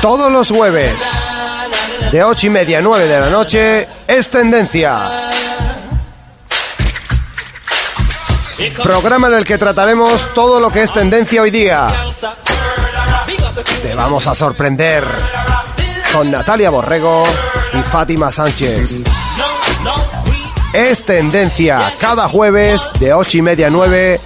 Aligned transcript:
Todos 0.00 0.30
los 0.30 0.50
jueves, 0.50 0.98
de 2.10 2.22
ocho 2.22 2.46
y 2.46 2.50
media 2.50 2.78
a 2.78 2.82
9 2.82 3.06
de 3.06 3.20
la 3.20 3.30
noche, 3.30 3.88
es 4.06 4.30
Tendencia. 4.30 5.26
Programa 8.82 9.28
en 9.28 9.34
el 9.34 9.44
que 9.44 9.58
trataremos 9.58 10.34
todo 10.34 10.60
lo 10.60 10.70
que 10.70 10.82
es 10.82 10.92
tendencia 10.92 11.42
hoy 11.42 11.50
día. 11.50 11.88
Te 13.82 13.94
vamos 13.94 14.26
a 14.26 14.34
sorprender 14.34 15.04
con 16.12 16.30
Natalia 16.30 16.70
Borrego 16.70 17.22
y 17.74 17.82
Fátima 17.82 18.32
Sánchez. 18.32 19.02
Es 20.72 21.04
tendencia 21.04 21.92
cada 22.00 22.26
jueves 22.28 22.90
de 23.00 23.12
8 23.14 23.38
y 23.38 23.42
media 23.42 23.68
a 23.68 23.70
9 23.70 24.20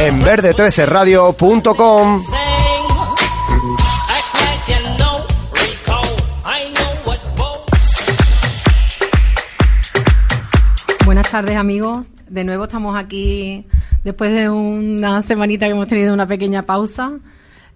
en 0.00 0.20
verde13radio.com. 0.20 2.22
Buenas 11.04 11.30
tardes 11.30 11.56
amigos, 11.56 12.06
de 12.28 12.44
nuevo 12.44 12.64
estamos 12.64 12.96
aquí 12.96 13.66
después 14.04 14.32
de 14.32 14.48
una 14.48 15.20
semanita 15.20 15.66
que 15.66 15.72
hemos 15.72 15.88
tenido 15.88 16.14
una 16.14 16.26
pequeña 16.26 16.62
pausa 16.62 17.18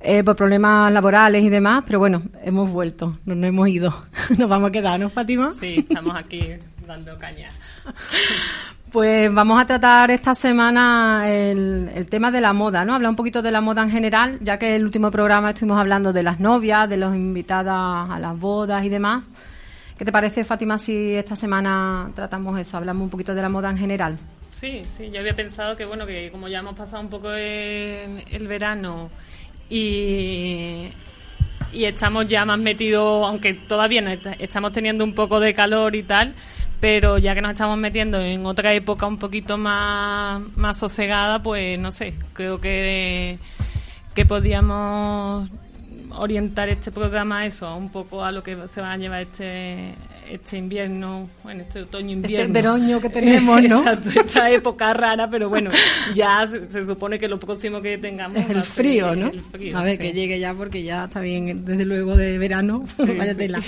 eh, 0.01 0.25
por 0.25 0.37
problemas 0.37 0.91
laborales 0.93 1.45
y 1.45 1.51
demás, 1.51 1.85
pero 1.87 1.98
bueno, 1.98 2.23
hemos 2.43 2.70
vuelto, 2.70 3.19
no 3.27 3.35
nos 3.35 3.48
hemos 3.48 3.69
ido, 3.69 3.95
nos 4.39 4.48
vamos 4.48 4.69
a 4.69 4.73
quedar, 4.73 4.98
¿no 5.01 5.11
Fátima? 5.11 5.53
Sí, 5.53 5.85
estamos 5.89 6.17
aquí 6.17 6.55
dando 6.87 7.19
caña. 7.19 7.48
Pues 8.92 9.34
vamos 9.34 9.61
a 9.61 9.67
tratar 9.67 10.11
esta 10.11 10.34
semana 10.34 11.29
el, 11.29 11.91
el, 11.95 12.09
tema 12.09 12.31
de 12.31 12.41
la 12.41 12.53
moda, 12.53 12.84
¿no? 12.84 12.95
Hablar 12.95 13.11
un 13.11 13.17
poquito 13.17 13.42
de 13.42 13.51
la 13.51 13.61
moda 13.61 13.83
en 13.83 13.91
general, 13.91 14.39
ya 14.41 14.59
que 14.59 14.77
el 14.77 14.84
último 14.84 15.11
programa 15.11 15.51
estuvimos 15.51 15.79
hablando 15.79 16.12
de 16.12 16.23
las 16.23 16.41
novias, 16.41 16.89
de 16.89 16.97
los 16.97 17.14
invitadas 17.14 18.11
a 18.11 18.19
las 18.19 18.39
bodas 18.39 18.84
y 18.84 18.89
demás. 18.89 19.25
¿Qué 19.98 20.05
te 20.05 20.12
parece, 20.12 20.45
Fátima, 20.45 20.79
si 20.79 21.14
esta 21.14 21.34
semana 21.34 22.11
tratamos 22.14 22.59
eso, 22.59 22.77
hablamos 22.77 23.03
un 23.05 23.11
poquito 23.11 23.34
de 23.34 23.42
la 23.42 23.48
moda 23.48 23.70
en 23.70 23.79
general? 23.79 24.19
Sí, 24.42 24.83
sí, 24.97 25.11
yo 25.11 25.20
había 25.20 25.34
pensado 25.34 25.77
que, 25.77 25.84
bueno, 25.84 26.07
que 26.07 26.31
como 26.31 26.48
ya 26.48 26.61
hemos 26.61 26.75
pasado 26.75 27.03
un 27.03 27.09
poco 27.09 27.33
el, 27.33 28.23
el 28.31 28.47
verano 28.47 29.11
y, 29.69 30.89
y 31.73 31.84
estamos 31.84 32.29
ya 32.29 32.45
más 32.45 32.59
metidos, 32.59 33.27
aunque 33.27 33.55
todavía 33.55 34.01
no 34.03 34.11
estamos 34.11 34.73
teniendo 34.73 35.03
un 35.03 35.14
poco 35.14 35.41
de 35.41 35.55
calor 35.55 35.95
y 35.95 36.03
tal, 36.03 36.34
pero 36.81 37.19
ya 37.19 37.35
que 37.35 37.43
nos 37.43 37.53
estamos 37.53 37.79
metiendo 37.79 38.21
en 38.21 38.47
otra 38.47 38.75
época 38.75 39.07
un 39.07 39.19
poquito 39.19 39.57
más, 39.57 40.43
más 40.57 40.79
sosegada, 40.79 41.43
pues 41.43 41.79
no 41.79 41.93
sé, 41.93 42.15
creo 42.33 42.59
que, 42.59 43.39
que 44.15 44.27
podíamos 44.27 45.51
orientar 46.11 46.69
este 46.69 46.91
programa 46.91 47.41
a 47.41 47.47
eso, 47.47 47.75
un 47.77 47.91
poco 47.91 48.25
a 48.25 48.33
lo 48.33 48.42
que 48.42 48.69
se 48.69 48.81
va 48.81 48.92
a 48.92 48.97
llevar 48.97 49.23
este 49.23 49.95
este 50.31 50.59
invierno, 50.59 51.29
bueno, 51.42 51.63
este 51.63 51.83
otoño-invierno. 51.83 52.47
Este 52.47 52.53
veroño 52.53 53.01
que 53.01 53.11
tenemos, 53.11 53.63
¿no? 53.69 53.79
Exacto, 53.79 54.20
esta 54.20 54.51
época 54.51 54.92
rara, 54.92 55.29
pero 55.31 55.48
bueno, 55.48 55.70
ya 56.14 56.47
se, 56.51 56.69
se, 56.69 56.87
supone 56.87 57.19
que 57.19 57.29
lo 57.29 57.39
próximo 57.39 57.81
que 57.81 57.98
tengamos... 57.98 58.39
Es 58.39 58.51
el 58.51 58.63
frío, 58.63 59.15
¿no? 59.15 59.29
El 59.29 59.41
frío, 59.41 59.79
a 59.79 59.83
ver, 59.83 59.97
sí. 59.97 60.03
que 60.03 60.13
llegue 60.13 60.39
ya 60.39 60.55
porque 60.55 60.83
ya 60.83 61.05
está 61.05 61.20
bien, 61.20 61.65
desde 61.65 61.85
luego 61.85 62.17
de 62.17 62.39
verano, 62.39 62.85
vaya 62.98 63.35
tela. 63.35 63.61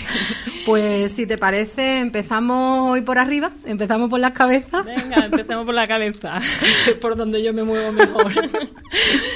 Pues 0.66 1.12
si 1.12 1.26
te 1.26 1.38
parece, 1.38 1.98
empezamos 1.98 2.90
hoy 2.90 3.02
por 3.02 3.18
arriba, 3.18 3.50
empezamos 3.64 4.10
por 4.10 4.20
las 4.20 4.32
cabezas. 4.32 4.84
Venga, 4.84 5.26
empecemos 5.26 5.64
por 5.64 5.74
la 5.74 5.86
cabeza, 5.86 6.38
que 6.84 6.92
es 6.92 6.96
por 7.00 7.16
donde 7.16 7.42
yo 7.42 7.52
me 7.52 7.62
muevo 7.62 7.92
mejor. 7.92 8.32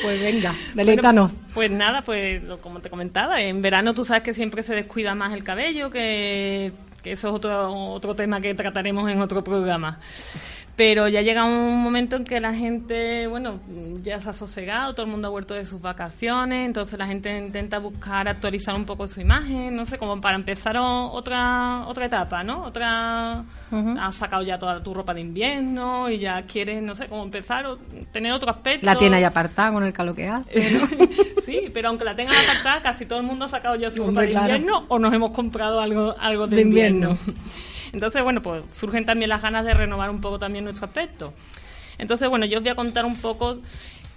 pues 0.02 0.20
venga, 0.20 0.54
deleítanos. 0.74 1.32
Bueno, 1.32 1.52
pues 1.54 1.70
nada, 1.70 2.02
pues 2.02 2.42
como 2.60 2.80
te 2.80 2.90
comentaba, 2.90 3.40
en 3.40 3.62
verano 3.62 3.94
tú 3.94 4.04
sabes 4.04 4.22
que 4.22 4.34
siempre 4.34 4.62
se 4.62 4.74
descuida 4.74 5.14
más 5.14 5.32
el 5.32 5.44
cabello, 5.44 5.90
que 5.90 6.72
que 7.02 7.12
eso 7.12 7.28
es 7.28 7.34
otro, 7.34 7.72
otro 7.92 8.14
tema 8.14 8.40
que 8.40 8.54
trataremos 8.54 9.10
en 9.10 9.20
otro 9.20 9.42
programa. 9.42 9.98
Pero 10.74 11.06
ya 11.06 11.20
llega 11.20 11.44
un 11.44 11.82
momento 11.82 12.16
en 12.16 12.24
que 12.24 12.40
la 12.40 12.54
gente, 12.54 13.26
bueno, 13.26 13.60
ya 14.02 14.18
se 14.20 14.30
ha 14.30 14.32
sosegado, 14.32 14.94
todo 14.94 15.04
el 15.04 15.12
mundo 15.12 15.28
ha 15.28 15.30
vuelto 15.30 15.52
de 15.52 15.66
sus 15.66 15.82
vacaciones, 15.82 16.66
entonces 16.66 16.98
la 16.98 17.06
gente 17.06 17.36
intenta 17.36 17.78
buscar 17.78 18.26
actualizar 18.26 18.74
un 18.74 18.86
poco 18.86 19.06
su 19.06 19.20
imagen, 19.20 19.76
no 19.76 19.84
sé, 19.84 19.98
como 19.98 20.18
para 20.20 20.34
empezar 20.34 20.78
otra 20.78 21.84
otra 21.86 22.06
etapa, 22.06 22.42
¿no? 22.42 22.64
Otra, 22.64 23.44
uh 23.70 23.74
-huh. 23.76 23.98
has 24.00 24.14
sacado 24.14 24.42
ya 24.42 24.58
toda 24.58 24.82
tu 24.82 24.94
ropa 24.94 25.12
de 25.12 25.20
invierno 25.20 26.08
y 26.08 26.18
ya 26.18 26.40
quieres, 26.42 26.82
no 26.82 26.94
sé, 26.94 27.06
como 27.06 27.22
empezar 27.24 27.66
o 27.66 27.76
tener 28.10 28.32
otro 28.32 28.50
aspecto. 28.50 28.86
La 28.86 28.96
tiene 28.96 29.18
ahí 29.18 29.24
apartada 29.24 29.72
con 29.72 29.84
el 29.84 29.92
calor 29.92 30.16
que 30.16 30.26
hace, 30.26 30.70
¿no? 30.72 30.86
sí, 31.44 31.70
pero 31.74 31.88
aunque 31.88 32.04
la 32.04 32.16
tengan 32.16 32.34
apartada, 32.36 32.80
casi 32.80 33.04
todo 33.04 33.20
el 33.20 33.26
mundo 33.26 33.44
ha 33.44 33.48
sacado 33.48 33.76
ya 33.76 33.90
su 33.90 34.06
ropa 34.06 34.22
de 34.22 34.30
claro. 34.30 34.54
invierno 34.56 34.86
o 34.88 34.98
nos 34.98 35.12
hemos 35.12 35.32
comprado 35.32 35.80
algo, 35.80 36.14
algo 36.18 36.46
de, 36.46 36.56
de 36.56 36.62
invierno. 36.62 37.10
invierno. 37.10 37.42
Entonces, 37.92 38.22
bueno, 38.22 38.42
pues 38.42 38.62
surgen 38.70 39.04
también 39.04 39.28
las 39.28 39.42
ganas 39.42 39.64
de 39.64 39.74
renovar 39.74 40.10
un 40.10 40.20
poco 40.20 40.38
también 40.38 40.64
nuestro 40.64 40.86
aspecto. 40.86 41.32
Entonces, 41.98 42.28
bueno, 42.28 42.46
yo 42.46 42.58
os 42.58 42.64
voy 42.64 42.72
a 42.72 42.74
contar 42.74 43.04
un 43.04 43.16
poco, 43.16 43.58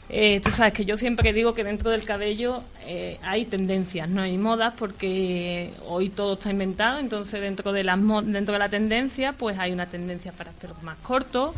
eh, 0.09 0.39
tú 0.39 0.49
sabes 0.51 0.73
que 0.73 0.85
yo 0.85 0.97
siempre 0.97 1.33
digo 1.33 1.53
que 1.53 1.63
dentro 1.63 1.89
del 1.89 2.03
cabello 2.05 2.63
eh, 2.85 3.19
hay 3.21 3.45
tendencias, 3.45 4.09
no 4.09 4.21
hay 4.21 4.37
modas, 4.37 4.73
porque 4.77 5.73
hoy 5.87 6.09
todo 6.09 6.33
está 6.33 6.51
inventado, 6.51 6.99
entonces 6.99 7.41
dentro 7.41 7.73
de, 7.73 7.83
las 7.83 7.99
dentro 8.25 8.53
de 8.53 8.59
la 8.59 8.69
tendencia, 8.69 9.33
pues 9.33 9.59
hay 9.59 9.73
una 9.73 9.87
tendencia 9.87 10.31
para 10.31 10.51
pelos 10.51 10.81
más 10.83 10.97
cortos, 10.99 11.53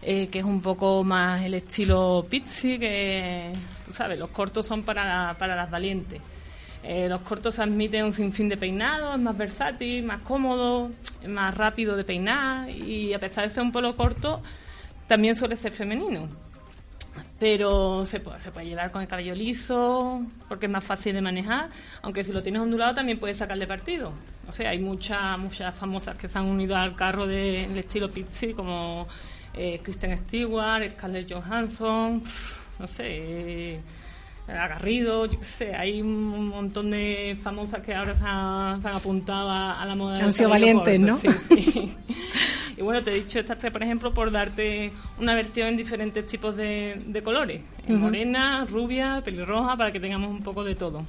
eh, 0.00 0.28
que 0.28 0.38
es 0.38 0.44
un 0.44 0.62
poco 0.62 1.04
más 1.04 1.44
el 1.44 1.54
estilo 1.54 2.26
pixie, 2.30 2.78
que, 2.78 3.52
tú 3.84 3.92
sabes, 3.92 4.18
los 4.18 4.30
cortos 4.30 4.64
son 4.64 4.84
para, 4.84 5.36
para 5.38 5.54
las 5.54 5.70
valientes. 5.70 6.22
Eh, 6.90 7.06
los 7.06 7.20
cortos 7.20 7.58
admiten 7.58 8.02
un 8.06 8.14
sinfín 8.14 8.48
de 8.48 8.56
peinados, 8.56 9.14
es 9.14 9.20
más 9.20 9.36
versátil, 9.36 10.02
más 10.04 10.22
cómodo, 10.22 10.90
es 11.22 11.28
más 11.28 11.54
rápido 11.54 11.96
de 11.96 12.02
peinar 12.02 12.70
y 12.70 13.12
a 13.12 13.18
pesar 13.18 13.44
de 13.44 13.50
ser 13.50 13.62
un 13.62 13.72
pelo 13.72 13.94
corto, 13.94 14.40
también 15.06 15.34
suele 15.34 15.58
ser 15.58 15.72
femenino. 15.72 16.30
Pero 17.38 18.06
se 18.06 18.20
puede, 18.20 18.40
se 18.40 18.50
puede 18.52 18.68
llevar 18.68 18.90
con 18.90 19.02
el 19.02 19.08
cabello 19.08 19.34
liso 19.34 20.22
porque 20.48 20.64
es 20.64 20.72
más 20.72 20.82
fácil 20.82 21.12
de 21.12 21.20
manejar, 21.20 21.68
aunque 22.00 22.24
si 22.24 22.32
lo 22.32 22.42
tienes 22.42 22.62
ondulado 22.62 22.94
también 22.94 23.18
puedes 23.18 23.36
sacarle 23.36 23.66
partido. 23.66 24.14
O 24.48 24.52
sea, 24.52 24.70
hay 24.70 24.78
muchas 24.78 25.38
muchas 25.38 25.78
famosas 25.78 26.16
que 26.16 26.26
se 26.26 26.38
han 26.38 26.46
unido 26.46 26.74
al 26.74 26.96
carro 26.96 27.26
de, 27.26 27.68
del 27.68 27.78
estilo 27.80 28.10
pixie 28.10 28.54
como 28.54 29.06
eh, 29.52 29.78
Kristen 29.82 30.16
Stewart, 30.16 30.90
Scarlett 30.94 31.30
Johansson, 31.30 32.22
no 32.78 32.86
sé... 32.86 33.04
Eh, 33.04 33.80
Agarrido, 34.48 35.26
yo 35.26 35.38
qué 35.38 35.44
sé, 35.44 35.74
hay 35.74 36.00
un 36.00 36.48
montón 36.48 36.90
de 36.90 37.36
famosas 37.42 37.82
que 37.82 37.94
ahora 37.94 38.14
se 38.14 38.24
han, 38.24 38.80
se 38.80 38.88
han 38.88 38.94
apuntado 38.94 39.50
a, 39.50 39.82
a, 39.82 39.84
la 39.84 39.94
moda. 39.94 40.24
Han 40.24 40.32
sido 40.32 40.48
valientes, 40.48 41.00
¿no? 41.00 41.18
Sí, 41.18 41.28
sí. 41.48 41.96
y 42.78 42.80
bueno, 42.80 43.02
te 43.02 43.10
he 43.10 43.14
dicho 43.14 43.40
esta, 43.40 43.56
por 43.70 43.82
ejemplo, 43.82 44.14
por 44.14 44.30
darte 44.30 44.90
una 45.18 45.34
versión 45.34 45.68
en 45.68 45.76
diferentes 45.76 46.24
tipos 46.26 46.56
de, 46.56 47.02
de 47.06 47.22
colores. 47.22 47.62
Uh 47.86 47.92
-huh. 47.92 47.98
Morena, 47.98 48.64
rubia, 48.64 49.20
pelirroja, 49.22 49.76
para 49.76 49.92
que 49.92 50.00
tengamos 50.00 50.30
un 50.30 50.42
poco 50.42 50.64
de 50.64 50.74
todo. 50.74 51.04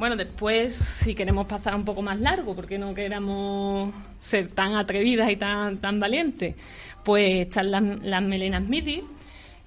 Bueno, 0.00 0.16
después, 0.16 0.74
si 0.74 1.14
queremos 1.14 1.46
pasar 1.46 1.74
un 1.74 1.84
poco 1.84 2.00
más 2.00 2.18
largo, 2.20 2.54
porque 2.54 2.78
no 2.78 2.94
queramos 2.94 3.92
ser 4.18 4.46
tan 4.46 4.74
atrevidas 4.74 5.30
y 5.30 5.36
tan, 5.36 5.76
tan 5.76 6.00
valientes, 6.00 6.54
pues 7.04 7.48
están 7.48 7.70
las, 7.70 7.82
las 8.02 8.22
melenas 8.22 8.62
midi, 8.66 9.04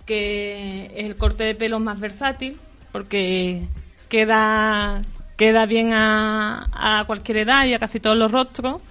que 0.06 0.92
es 0.96 1.06
el 1.06 1.16
corte 1.16 1.44
de 1.44 1.56
pelo 1.56 1.80
más 1.80 2.00
versátil 2.00 2.58
porque 2.92 3.64
queda 4.10 5.02
queda 5.38 5.66
bien 5.66 5.94
a, 5.94 7.00
a 7.00 7.06
cualquier 7.06 7.38
edad 7.40 7.66
y 7.66 7.74
a 7.74 7.80
casi 7.80 8.00
todos 8.00 8.18
los 8.18 8.32
rostros. 8.32 8.82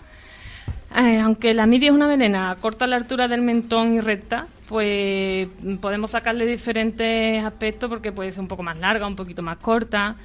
Eh, 0.94 1.20
aunque 1.20 1.54
la 1.54 1.66
midi 1.66 1.86
es 1.86 1.92
una 1.92 2.06
melena 2.06 2.54
corta 2.60 2.84
a 2.84 2.88
la 2.88 2.96
altura 2.96 3.26
del 3.26 3.40
mentón 3.40 3.94
y 3.94 4.00
recta, 4.00 4.46
pues 4.68 5.48
podemos 5.80 6.10
sacarle 6.10 6.44
diferentes 6.44 7.42
aspectos 7.42 7.88
porque 7.88 8.12
puede 8.12 8.32
ser 8.32 8.40
un 8.40 8.48
poco 8.48 8.62
más 8.62 8.76
larga, 8.78 9.06
un 9.06 9.16
poquito 9.16 9.42
más 9.42 9.56
corta, 9.58 10.16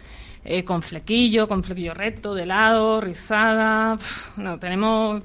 eh, 0.43 0.63
con 0.65 0.81
flequillo, 0.81 1.47
con 1.47 1.63
flequillo 1.63 1.93
recto, 1.93 2.33
de 2.35 2.45
lado, 2.45 2.99
rizada. 2.99 3.97
No, 4.35 4.59
tenemos 4.59 5.23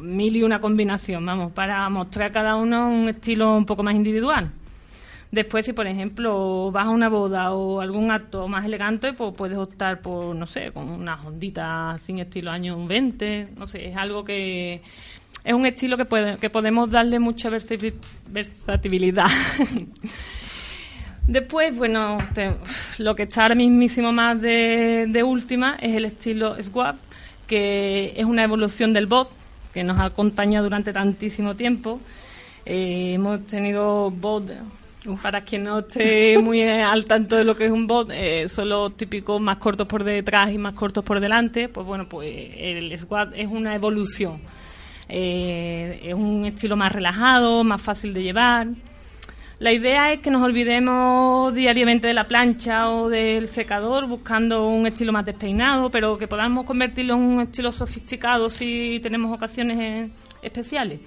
mil 0.00 0.36
y 0.36 0.42
una 0.42 0.60
combinación, 0.60 1.24
vamos, 1.24 1.52
para 1.52 1.88
mostrar 1.88 2.30
a 2.30 2.32
cada 2.32 2.56
uno 2.56 2.88
un 2.88 3.08
estilo 3.08 3.56
un 3.56 3.66
poco 3.66 3.84
más 3.84 3.94
individual. 3.94 4.50
Después, 5.32 5.64
si 5.64 5.72
por 5.72 5.86
ejemplo 5.86 6.72
vas 6.72 6.86
a 6.86 6.90
una 6.90 7.08
boda 7.08 7.52
o 7.52 7.80
algún 7.80 8.10
acto 8.10 8.48
más 8.48 8.64
elegante, 8.64 9.12
pues 9.12 9.32
puedes 9.36 9.58
optar 9.58 10.00
por, 10.00 10.34
no 10.34 10.46
sé, 10.46 10.72
con 10.72 10.90
unas 10.90 11.24
onditas 11.24 12.02
sin 12.02 12.18
estilo 12.18 12.50
año 12.50 12.84
20, 12.84 13.50
no 13.56 13.66
sé, 13.66 13.90
es 13.90 13.96
algo 13.96 14.24
que 14.24 14.82
es 15.44 15.54
un 15.54 15.66
estilo 15.66 15.96
que, 15.96 16.04
puede, 16.04 16.36
que 16.38 16.50
podemos 16.50 16.90
darle 16.90 17.20
mucha 17.20 17.48
versatilidad. 17.48 19.26
Después, 21.26 21.76
bueno, 21.76 22.18
lo 22.98 23.14
que 23.14 23.22
está 23.22 23.42
ahora 23.42 23.54
mismísimo 23.54 24.12
más 24.12 24.40
de, 24.40 25.22
última 25.24 25.76
es 25.80 25.94
el 25.94 26.06
estilo 26.06 26.60
Swap, 26.60 26.96
que 27.46 28.14
es 28.16 28.24
una 28.24 28.42
evolución 28.42 28.92
del 28.92 29.06
bot, 29.06 29.30
que 29.72 29.84
nos 29.84 30.00
acompaña 30.00 30.60
durante 30.60 30.92
tantísimo 30.92 31.54
tiempo. 31.54 32.00
Eh, 32.66 33.12
hemos 33.14 33.46
tenido 33.46 34.10
para 35.22 35.42
quien 35.42 35.64
no 35.64 35.80
esté 35.80 36.38
muy 36.38 36.62
al 36.62 37.06
tanto 37.06 37.36
de 37.36 37.44
lo 37.44 37.56
que 37.56 37.66
es 37.66 37.70
un 37.70 37.86
bot, 37.86 38.10
eh, 38.12 38.48
son 38.48 38.68
los 38.68 38.96
típicos 38.96 39.40
más 39.40 39.56
cortos 39.56 39.86
por 39.86 40.04
detrás 40.04 40.52
y 40.52 40.58
más 40.58 40.74
cortos 40.74 41.04
por 41.04 41.20
delante. 41.20 41.68
Pues 41.68 41.86
bueno, 41.86 42.08
pues 42.08 42.28
el 42.56 42.96
squat 42.98 43.32
es 43.34 43.48
una 43.48 43.74
evolución. 43.74 44.40
Eh, 45.08 46.00
es 46.04 46.14
un 46.14 46.44
estilo 46.44 46.76
más 46.76 46.92
relajado, 46.92 47.64
más 47.64 47.82
fácil 47.82 48.14
de 48.14 48.22
llevar. 48.22 48.68
La 49.58 49.72
idea 49.72 50.12
es 50.12 50.20
que 50.20 50.30
nos 50.30 50.42
olvidemos 50.42 51.54
diariamente 51.54 52.06
de 52.06 52.14
la 52.14 52.26
plancha 52.26 52.88
o 52.90 53.10
del 53.10 53.46
secador 53.46 54.06
buscando 54.06 54.66
un 54.68 54.86
estilo 54.86 55.12
más 55.12 55.26
despeinado, 55.26 55.90
pero 55.90 56.16
que 56.16 56.26
podamos 56.26 56.64
convertirlo 56.64 57.14
en 57.14 57.20
un 57.20 57.40
estilo 57.42 57.70
sofisticado 57.70 58.48
si 58.48 59.00
tenemos 59.02 59.34
ocasiones 59.34 60.10
especiales. 60.40 61.00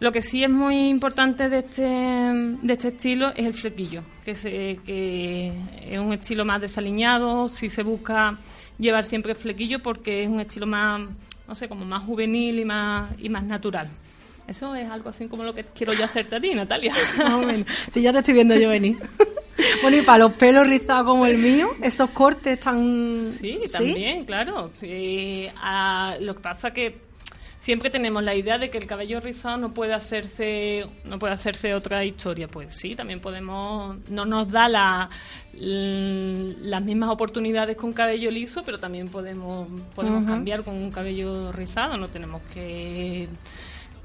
Lo 0.00 0.12
que 0.12 0.22
sí 0.22 0.42
es 0.42 0.50
muy 0.50 0.88
importante 0.88 1.48
de 1.48 1.58
este, 1.60 1.82
de 1.82 2.72
este 2.72 2.88
estilo 2.88 3.30
es 3.30 3.46
el 3.46 3.54
flequillo, 3.54 4.02
que, 4.24 4.34
se, 4.34 4.80
que 4.84 5.52
es 5.88 5.98
un 5.98 6.12
estilo 6.12 6.44
más 6.44 6.60
desaliñado, 6.60 7.48
si 7.48 7.70
se 7.70 7.82
busca 7.82 8.38
llevar 8.78 9.04
siempre 9.04 9.34
flequillo 9.34 9.80
porque 9.80 10.24
es 10.24 10.28
un 10.28 10.40
estilo 10.40 10.66
más, 10.66 11.08
no 11.46 11.54
sé, 11.54 11.68
como 11.68 11.84
más 11.84 12.02
juvenil 12.02 12.58
y 12.58 12.64
más, 12.64 13.10
y 13.18 13.28
más 13.28 13.44
natural. 13.44 13.88
Eso 14.46 14.74
es 14.74 14.90
algo 14.90 15.08
así 15.08 15.26
como 15.26 15.42
lo 15.42 15.54
que 15.54 15.64
quiero 15.64 15.94
yo 15.94 16.04
hacerte 16.04 16.36
a 16.36 16.40
ti, 16.40 16.54
Natalia. 16.54 16.92
Si 17.90 18.02
ya 18.02 18.12
te 18.12 18.18
estoy 18.18 18.34
viendo 18.34 18.56
yo 18.56 18.68
venir. 18.68 18.98
Bueno, 19.82 19.98
y 19.98 20.02
para 20.02 20.18
los 20.18 20.32
pelos 20.32 20.66
rizados 20.66 21.04
como 21.06 21.26
el 21.26 21.38
mío, 21.38 21.68
estos 21.80 22.10
cortes 22.10 22.58
tan... 22.58 23.14
Sí, 23.38 23.60
también, 23.70 24.24
claro. 24.24 24.68
Sí, 24.68 25.46
ah, 25.56 26.16
lo 26.20 26.34
que 26.34 26.40
pasa 26.40 26.72
que 26.72 26.96
siempre 27.64 27.88
tenemos 27.88 28.22
la 28.22 28.34
idea 28.34 28.58
de 28.58 28.68
que 28.68 28.76
el 28.76 28.86
cabello 28.86 29.20
rizado 29.20 29.56
no 29.56 29.72
puede 29.72 29.94
hacerse 29.94 30.84
no 31.06 31.18
puede 31.18 31.32
hacerse 31.32 31.74
otra 31.74 32.04
historia. 32.04 32.46
Pues 32.46 32.76
sí 32.76 32.94
también 32.94 33.20
podemos 33.20 33.96
no 34.10 34.26
nos 34.26 34.50
da 34.50 34.68
la, 34.68 35.08
las 35.54 36.82
mismas 36.82 37.08
oportunidades 37.08 37.78
con 37.78 37.94
cabello 37.94 38.30
liso 38.30 38.62
pero 38.66 38.78
también 38.78 39.08
podemos 39.08 39.66
podemos 39.94 40.24
cambiar 40.24 40.62
con 40.62 40.74
un 40.74 40.90
cabello 40.90 41.52
rizado. 41.52 41.96
No 41.96 42.08
tenemos 42.08 42.42
que 42.52 43.28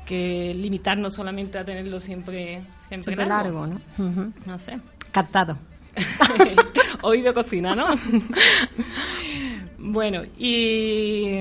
que 0.06 0.54
limitarnos 0.56 1.14
solamente 1.14 1.58
a 1.58 1.66
tenerlo 1.66 2.00
siempre 2.00 2.62
siempre, 2.88 3.26
largo. 3.26 3.68
¿no? 3.68 3.82
no 4.46 4.58
sé. 4.58 4.80
Captado. 5.12 5.58
Oído 7.02 7.34
cocina 7.34 7.76
no 7.76 7.88
bueno 9.80 10.24
y 10.38 11.40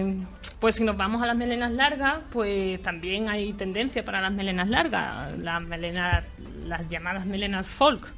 pues 0.60 0.76
si 0.76 0.84
nos 0.84 0.96
vamos 0.96 1.22
a 1.22 1.26
las 1.26 1.36
melenas 1.36 1.72
largas, 1.72 2.20
pues 2.30 2.82
también 2.82 3.28
hay 3.28 3.52
tendencia 3.52 4.04
para 4.04 4.20
las 4.20 4.32
melenas 4.32 4.68
largas, 4.68 5.38
las 5.38 5.62
melenas, 5.62 6.24
las 6.66 6.88
llamadas 6.88 7.26
melenas 7.26 7.68
folk, 7.68 8.08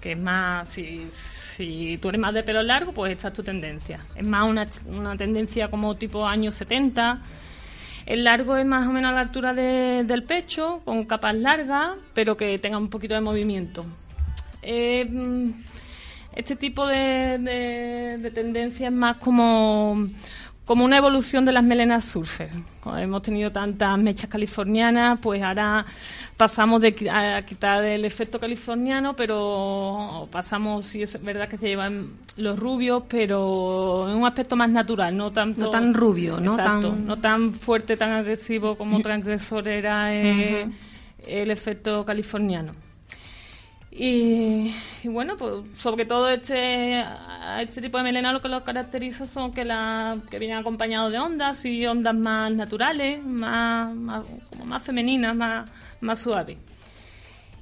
que 0.00 0.12
es 0.12 0.18
más, 0.18 0.68
si, 0.68 0.98
si 1.12 1.98
tú 1.98 2.08
eres 2.08 2.20
más 2.20 2.34
de 2.34 2.42
pelo 2.42 2.62
largo, 2.62 2.92
pues 2.92 3.12
esta 3.12 3.28
es 3.28 3.34
tu 3.34 3.44
tendencia. 3.44 4.00
Es 4.16 4.26
más 4.26 4.42
una, 4.42 4.66
una 4.86 5.16
tendencia 5.16 5.68
como 5.68 5.94
tipo 5.94 6.26
años 6.26 6.56
70. 6.56 7.20
El 8.06 8.24
largo 8.24 8.56
es 8.56 8.66
más 8.66 8.86
o 8.86 8.92
menos 8.92 9.12
a 9.12 9.14
la 9.14 9.20
altura 9.20 9.54
del 9.54 10.22
pecho, 10.24 10.82
con 10.84 11.04
capas 11.04 11.36
largas, 11.36 11.92
pero 12.12 12.36
que 12.36 12.58
tenga 12.58 12.76
un 12.76 12.90
poquito 12.90 13.14
de 13.14 13.20
movimiento. 13.20 13.86
Eh, 14.62 15.08
este 16.34 16.56
tipo 16.56 16.86
de, 16.86 17.38
de, 17.38 18.18
de 18.18 18.30
tendencia 18.30 18.88
es 18.88 18.92
más 18.92 19.16
como 19.16 20.08
como 20.64 20.84
una 20.84 20.96
evolución 20.96 21.44
de 21.44 21.52
las 21.52 21.62
melenas 21.62 22.06
surfer. 22.06 22.48
hemos 22.96 23.22
tenido 23.22 23.52
tantas 23.52 23.98
mechas 23.98 24.30
californianas, 24.30 25.18
pues 25.20 25.42
ahora 25.42 25.84
pasamos 26.36 26.80
de 26.80 27.10
a 27.10 27.42
quitar 27.42 27.84
el 27.84 28.04
efecto 28.04 28.38
californiano, 28.38 29.14
pero 29.14 30.26
pasamos, 30.30 30.86
sí 30.86 31.02
es 31.02 31.22
verdad 31.22 31.48
que 31.48 31.58
se 31.58 31.68
llevan 31.68 32.08
los 32.38 32.58
rubios, 32.58 33.02
pero 33.08 34.08
en 34.08 34.16
un 34.16 34.26
aspecto 34.26 34.56
más 34.56 34.70
natural, 34.70 35.14
no 35.14 35.32
tanto 35.32 35.60
no 35.60 35.70
tan 35.70 35.92
rubio, 35.92 36.40
no 36.40 36.56
tan 36.56 37.06
no 37.06 37.18
tan 37.18 37.52
fuerte, 37.52 37.96
tan 37.96 38.12
agresivo 38.12 38.76
como 38.76 39.00
transgresor 39.02 39.68
era 39.68 40.14
eh, 40.14 40.66
el 41.26 41.50
efecto 41.50 42.06
californiano. 42.06 42.72
Y, 43.96 44.74
bueno, 45.04 45.36
pues 45.36 45.54
sobre 45.76 46.04
todo 46.04 46.28
este, 46.28 47.04
este 47.60 47.80
tipo 47.80 47.96
de 47.96 48.02
melena 48.02 48.32
lo 48.32 48.42
que 48.42 48.48
lo 48.48 48.64
caracteriza 48.64 49.24
son 49.28 49.52
que, 49.52 49.64
la, 49.64 50.18
que 50.28 50.40
vienen 50.40 50.58
acompañados 50.58 51.12
de 51.12 51.20
ondas 51.20 51.64
y 51.64 51.86
ondas 51.86 52.16
más 52.16 52.52
naturales, 52.52 53.22
más, 53.24 53.94
como 54.50 54.64
más 54.64 54.82
femeninas, 54.82 55.36
más, 55.36 55.70
más 56.00 56.18
suaves. 56.18 56.58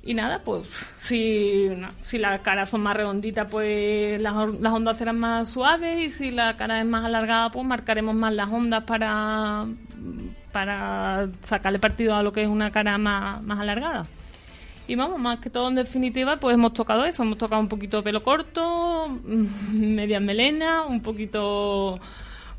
Y 0.03 0.15
nada, 0.15 0.41
pues 0.43 0.67
si, 0.99 1.69
si 2.01 2.19
las 2.19 2.41
caras 2.41 2.71
son 2.71 2.81
más 2.81 2.97
redonditas, 2.97 3.47
pues 3.51 4.21
las, 4.21 4.35
las, 4.59 4.73
ondas 4.73 4.97
serán 4.97 5.19
más 5.19 5.51
suaves 5.51 6.01
y 6.01 6.11
si 6.11 6.31
la 6.31 6.57
cara 6.57 6.81
es 6.81 6.87
más 6.87 7.05
alargada, 7.05 7.51
pues 7.51 7.67
marcaremos 7.67 8.15
más 8.15 8.33
las 8.33 8.51
ondas 8.51 8.85
para, 8.85 9.67
para 10.51 11.29
sacarle 11.45 11.79
partido 11.79 12.17
a 12.17 12.23
lo 12.23 12.33
que 12.33 12.43
es 12.43 12.49
una 12.49 12.71
cara 12.71 12.97
más, 12.97 13.43
más 13.43 13.61
alargada. 13.61 14.07
Y 14.89 14.95
vamos, 14.97 15.21
más 15.21 15.39
que 15.39 15.49
todo 15.49 15.69
en 15.69 15.77
definitiva, 15.77 16.37
pues 16.37 16.55
hemos 16.55 16.73
tocado 16.73 17.05
eso, 17.05 17.23
hemos 17.23 17.39
tocado 17.39 17.61
un 17.61 17.69
poquito 17.69 18.03
pelo 18.03 18.23
corto, 18.23 19.09
media 19.73 20.21
melena, 20.21 20.85
un 20.85 21.01
poquito 21.01 21.99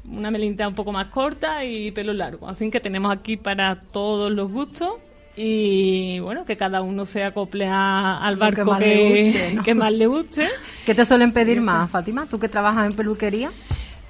una 0.05 0.31
melita 0.31 0.67
un 0.67 0.75
poco 0.75 0.91
más 0.91 1.07
corta 1.07 1.63
y 1.63 1.91
pelo 1.91 2.13
largo. 2.13 2.47
Así 2.47 2.69
que 2.69 2.79
tenemos 2.79 3.11
aquí 3.11 3.37
para 3.37 3.79
todos 3.79 4.31
los 4.31 4.51
gustos 4.51 4.95
y 5.35 6.19
bueno, 6.19 6.45
que 6.45 6.57
cada 6.57 6.81
uno 6.81 7.05
se 7.05 7.23
acople 7.23 7.67
al 7.67 8.35
barco 8.35 8.77
que, 8.77 9.59
que, 9.63 9.73
más 9.73 9.91
le 9.91 10.07
guste. 10.07 10.47
¿Qué 10.85 10.93
te 10.93 11.05
suelen 11.05 11.31
pedir 11.31 11.59
más, 11.59 11.89
Fátima? 11.89 12.27
¿Tú 12.27 12.39
que 12.39 12.49
trabajas 12.49 12.91
en 12.91 12.95
peluquería? 12.95 13.49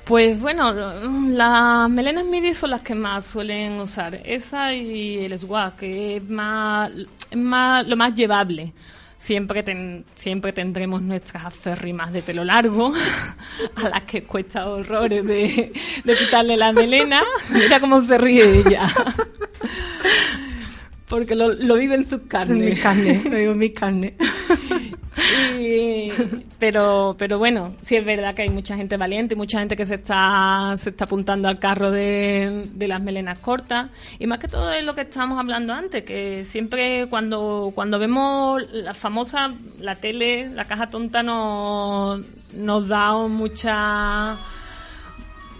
Pues 0.05 0.37
bueno, 0.41 0.73
las 0.73 1.89
melenas 1.89 2.25
midi 2.25 2.53
son 2.53 2.71
las 2.71 2.81
que 2.81 2.93
más 2.93 3.25
suelen 3.25 3.79
usar. 3.79 4.19
Esa 4.25 4.73
y 4.73 5.19
el 5.19 5.39
swag, 5.39 5.77
que 5.77 6.17
es 6.17 6.29
más, 6.29 6.91
más 7.33 7.87
lo 7.87 7.95
más 7.95 8.13
llevable. 8.13 8.73
Siempre, 9.17 9.63
siempre 10.15 10.51
tendremos 10.51 11.01
nuestras 11.01 11.45
aférrimas 11.45 12.11
de 12.11 12.21
pelo 12.21 12.43
largo, 12.43 12.93
a 13.75 13.89
las 13.89 14.03
que 14.03 14.23
cuesta 14.23 14.67
horrores 14.67 15.25
de, 15.25 15.71
de 16.03 16.17
quitarle 16.17 16.57
la 16.57 16.73
melena. 16.73 17.23
Mira 17.53 17.79
cómo 17.79 18.01
se 18.01 18.17
ríe 18.17 18.59
ella. 18.59 18.89
Porque 21.07 21.33
lo, 21.35 21.53
lo 21.53 21.75
vive 21.75 21.95
en 21.95 22.09
sus 22.09 22.23
carnes. 22.23 22.57
En 22.57 22.69
mis 22.73 22.79
carnes, 22.81 23.23
lo 23.23 23.37
en 23.37 23.57
mis 23.57 23.71
carnes. 23.71 24.13
Pero, 26.59 27.15
pero 27.17 27.37
bueno, 27.37 27.75
sí 27.81 27.95
es 27.95 28.05
verdad 28.05 28.33
que 28.33 28.43
hay 28.43 28.49
mucha 28.49 28.75
gente 28.75 28.97
valiente, 28.97 29.35
mucha 29.35 29.59
gente 29.59 29.75
que 29.75 29.85
se 29.85 29.95
está, 29.95 30.73
se 30.77 30.91
está 30.91 31.05
apuntando 31.05 31.47
al 31.47 31.59
carro 31.59 31.91
de, 31.91 32.69
las 32.79 33.01
melenas 33.01 33.39
cortas. 33.39 33.89
Y 34.19 34.27
más 34.27 34.39
que 34.39 34.47
todo 34.47 34.71
es 34.71 34.83
lo 34.83 34.93
que 34.95 35.01
estábamos 35.01 35.39
hablando 35.39 35.73
antes, 35.73 36.03
que 36.03 36.45
siempre 36.45 37.07
cuando, 37.09 37.71
cuando 37.75 37.99
vemos 37.99 38.61
la 38.71 38.93
famosa, 38.93 39.53
la 39.79 39.95
tele, 39.95 40.49
la 40.49 40.65
caja 40.65 40.87
tonta 40.87 41.23
nos, 41.23 42.21
nos 42.53 42.87
da 42.87 43.13
mucha, 43.27 44.37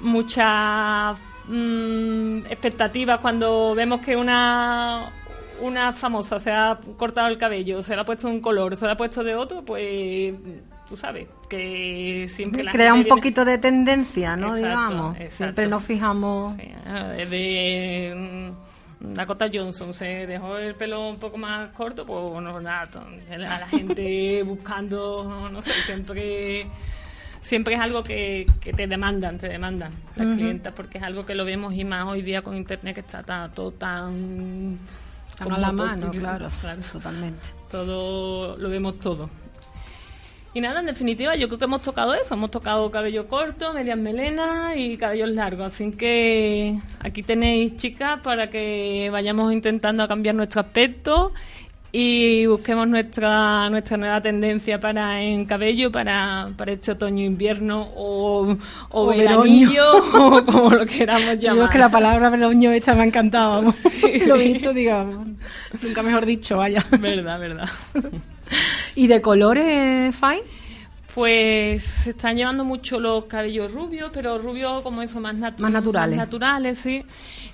mucha 0.02 1.14
mm, 1.48 2.46
expectativas 2.50 3.20
cuando 3.20 3.74
vemos 3.76 4.02
que 4.02 4.16
una 4.16 5.12
una 5.62 5.94
famosa 5.94 6.40
se 6.40 6.52
ha 6.52 6.80
cortado 6.98 7.28
el 7.28 7.38
cabello, 7.38 7.82
se 7.82 7.96
le 7.96 8.02
ha 8.02 8.06
puesto 8.06 8.28
un 8.28 8.42
color, 8.42 8.76
se 8.76 8.86
le 8.86 8.92
ha 8.92 8.98
puesto 8.98 9.24
de 9.24 9.36
otro, 9.36 9.64
pues 9.64 10.34
tú 10.88 10.96
sabes 10.96 11.28
que 11.50 12.26
siempre 12.30 12.66
crea 12.66 12.94
un 12.94 13.06
poquito 13.06 13.46
de 13.46 13.58
tendencia, 13.58 14.36
¿no? 14.36 14.56
Digamos, 14.56 15.18
siempre 15.30 15.68
nos 15.68 15.84
fijamos. 15.84 16.56
de 16.58 18.14
mm, 18.16 19.14
Dakota 19.14 19.50
Johnson 19.54 19.94
se 19.94 20.28
dejó 20.28 20.58
el 20.58 20.76
pelo 20.76 21.10
un 21.10 21.18
poco 21.18 21.38
más 21.38 21.72
corto, 21.72 22.06
pues 22.06 22.42
no, 22.42 22.60
nada, 22.62 22.90
a 23.32 23.38
la 23.38 23.68
gente 23.68 24.44
buscando, 24.46 25.50
no 25.52 25.62
sé, 25.62 25.72
siempre 25.86 26.68
siempre 27.44 27.76
es 27.76 27.82
algo 27.82 28.02
que, 28.04 28.46
te 28.62 28.88
demandan, 28.88 29.38
te 29.38 29.50
demandan 29.50 29.92
las 30.16 30.36
clientas, 30.36 30.74
porque 30.74 30.98
es 30.98 31.04
algo 31.04 31.26
que 31.26 31.36
lo 31.36 31.46
vemos 31.46 31.74
y 31.74 31.84
más 31.84 32.08
hoy 32.08 32.22
día 32.22 32.42
con 32.42 32.56
internet 32.56 32.96
que 32.96 33.02
está 33.02 33.50
todo 33.54 33.72
tan... 33.72 34.80
Tan 35.38 35.52
a 35.52 35.58
la 35.58 35.72
mano, 35.72 36.12
claro, 36.12 36.48
claro, 36.62 36.82
totalmente. 36.92 37.50
Todo, 37.70 38.58
lo 38.58 38.70
vemos 38.70 39.00
todo. 39.00 39.30
Y 40.56 40.62
nada, 40.62 40.82
en 40.82 40.86
definitiva, 40.86 41.36
yo 41.36 41.48
creo 41.48 41.58
que 41.58 41.66
hemos 41.66 41.82
tocado 41.82 42.14
eso. 42.14 42.36
Hemos 42.36 42.52
tocado 42.52 42.92
cabello 42.92 43.28
corto, 43.28 43.74
medias 43.74 43.98
melenas 43.98 44.78
y 44.78 44.98
cabellos 44.98 45.30
largos. 45.30 45.74
Así 45.74 45.92
que 45.92 46.78
aquí 47.00 47.24
tenéis, 47.24 47.76
chicas, 47.76 48.22
para 48.22 48.52
que 48.52 49.10
vayamos 49.12 49.52
intentando 49.52 50.08
cambiar 50.08 50.36
nuestro 50.36 50.62
aspecto 50.62 51.34
y 51.96 52.48
busquemos 52.48 52.88
nuestra 52.88 53.70
nuestra 53.70 53.98
nueva 53.98 54.20
tendencia 54.20 54.80
para 54.80 55.22
en 55.22 55.46
cabello 55.46 55.92
para, 55.92 56.50
para 56.58 56.72
este 56.72 56.94
otoño 56.94 57.24
invierno 57.24 57.88
o, 57.96 58.58
o, 58.90 59.04
o 59.04 59.14
o 59.14 60.46
como 60.46 60.72
lo 60.72 60.86
queramos 60.88 61.38
llamar. 61.38 61.66
Yo 61.66 61.70
que 61.70 61.78
la 61.78 61.90
palabra 61.90 62.32
veroño 62.32 62.72
esta 62.72 62.96
me 62.96 63.04
ha 63.04 63.06
encantado. 63.06 63.62
lo 64.26 64.38
visto, 64.38 64.74
digamos. 64.74 65.28
Nunca 65.84 66.02
mejor 66.02 66.26
dicho, 66.26 66.58
vaya. 66.58 66.84
Verdad, 67.00 67.40
verdad. 67.40 67.70
¿Y 68.96 69.06
de 69.06 69.22
colores, 69.22 70.16
Fine? 70.16 70.42
Pues 71.14 71.84
se 71.84 72.10
están 72.10 72.36
llevando 72.36 72.64
mucho 72.64 73.00
los 73.00 73.26
cabellos 73.26 73.72
rubios, 73.72 74.10
pero 74.12 74.40
rubios 74.40 74.82
como 74.82 75.04
eso, 75.04 75.20
más, 75.20 75.36
más 75.38 75.72
naturales. 75.72 76.18
Más 76.18 76.26
naturales, 76.26 76.80
sí. 76.80 77.06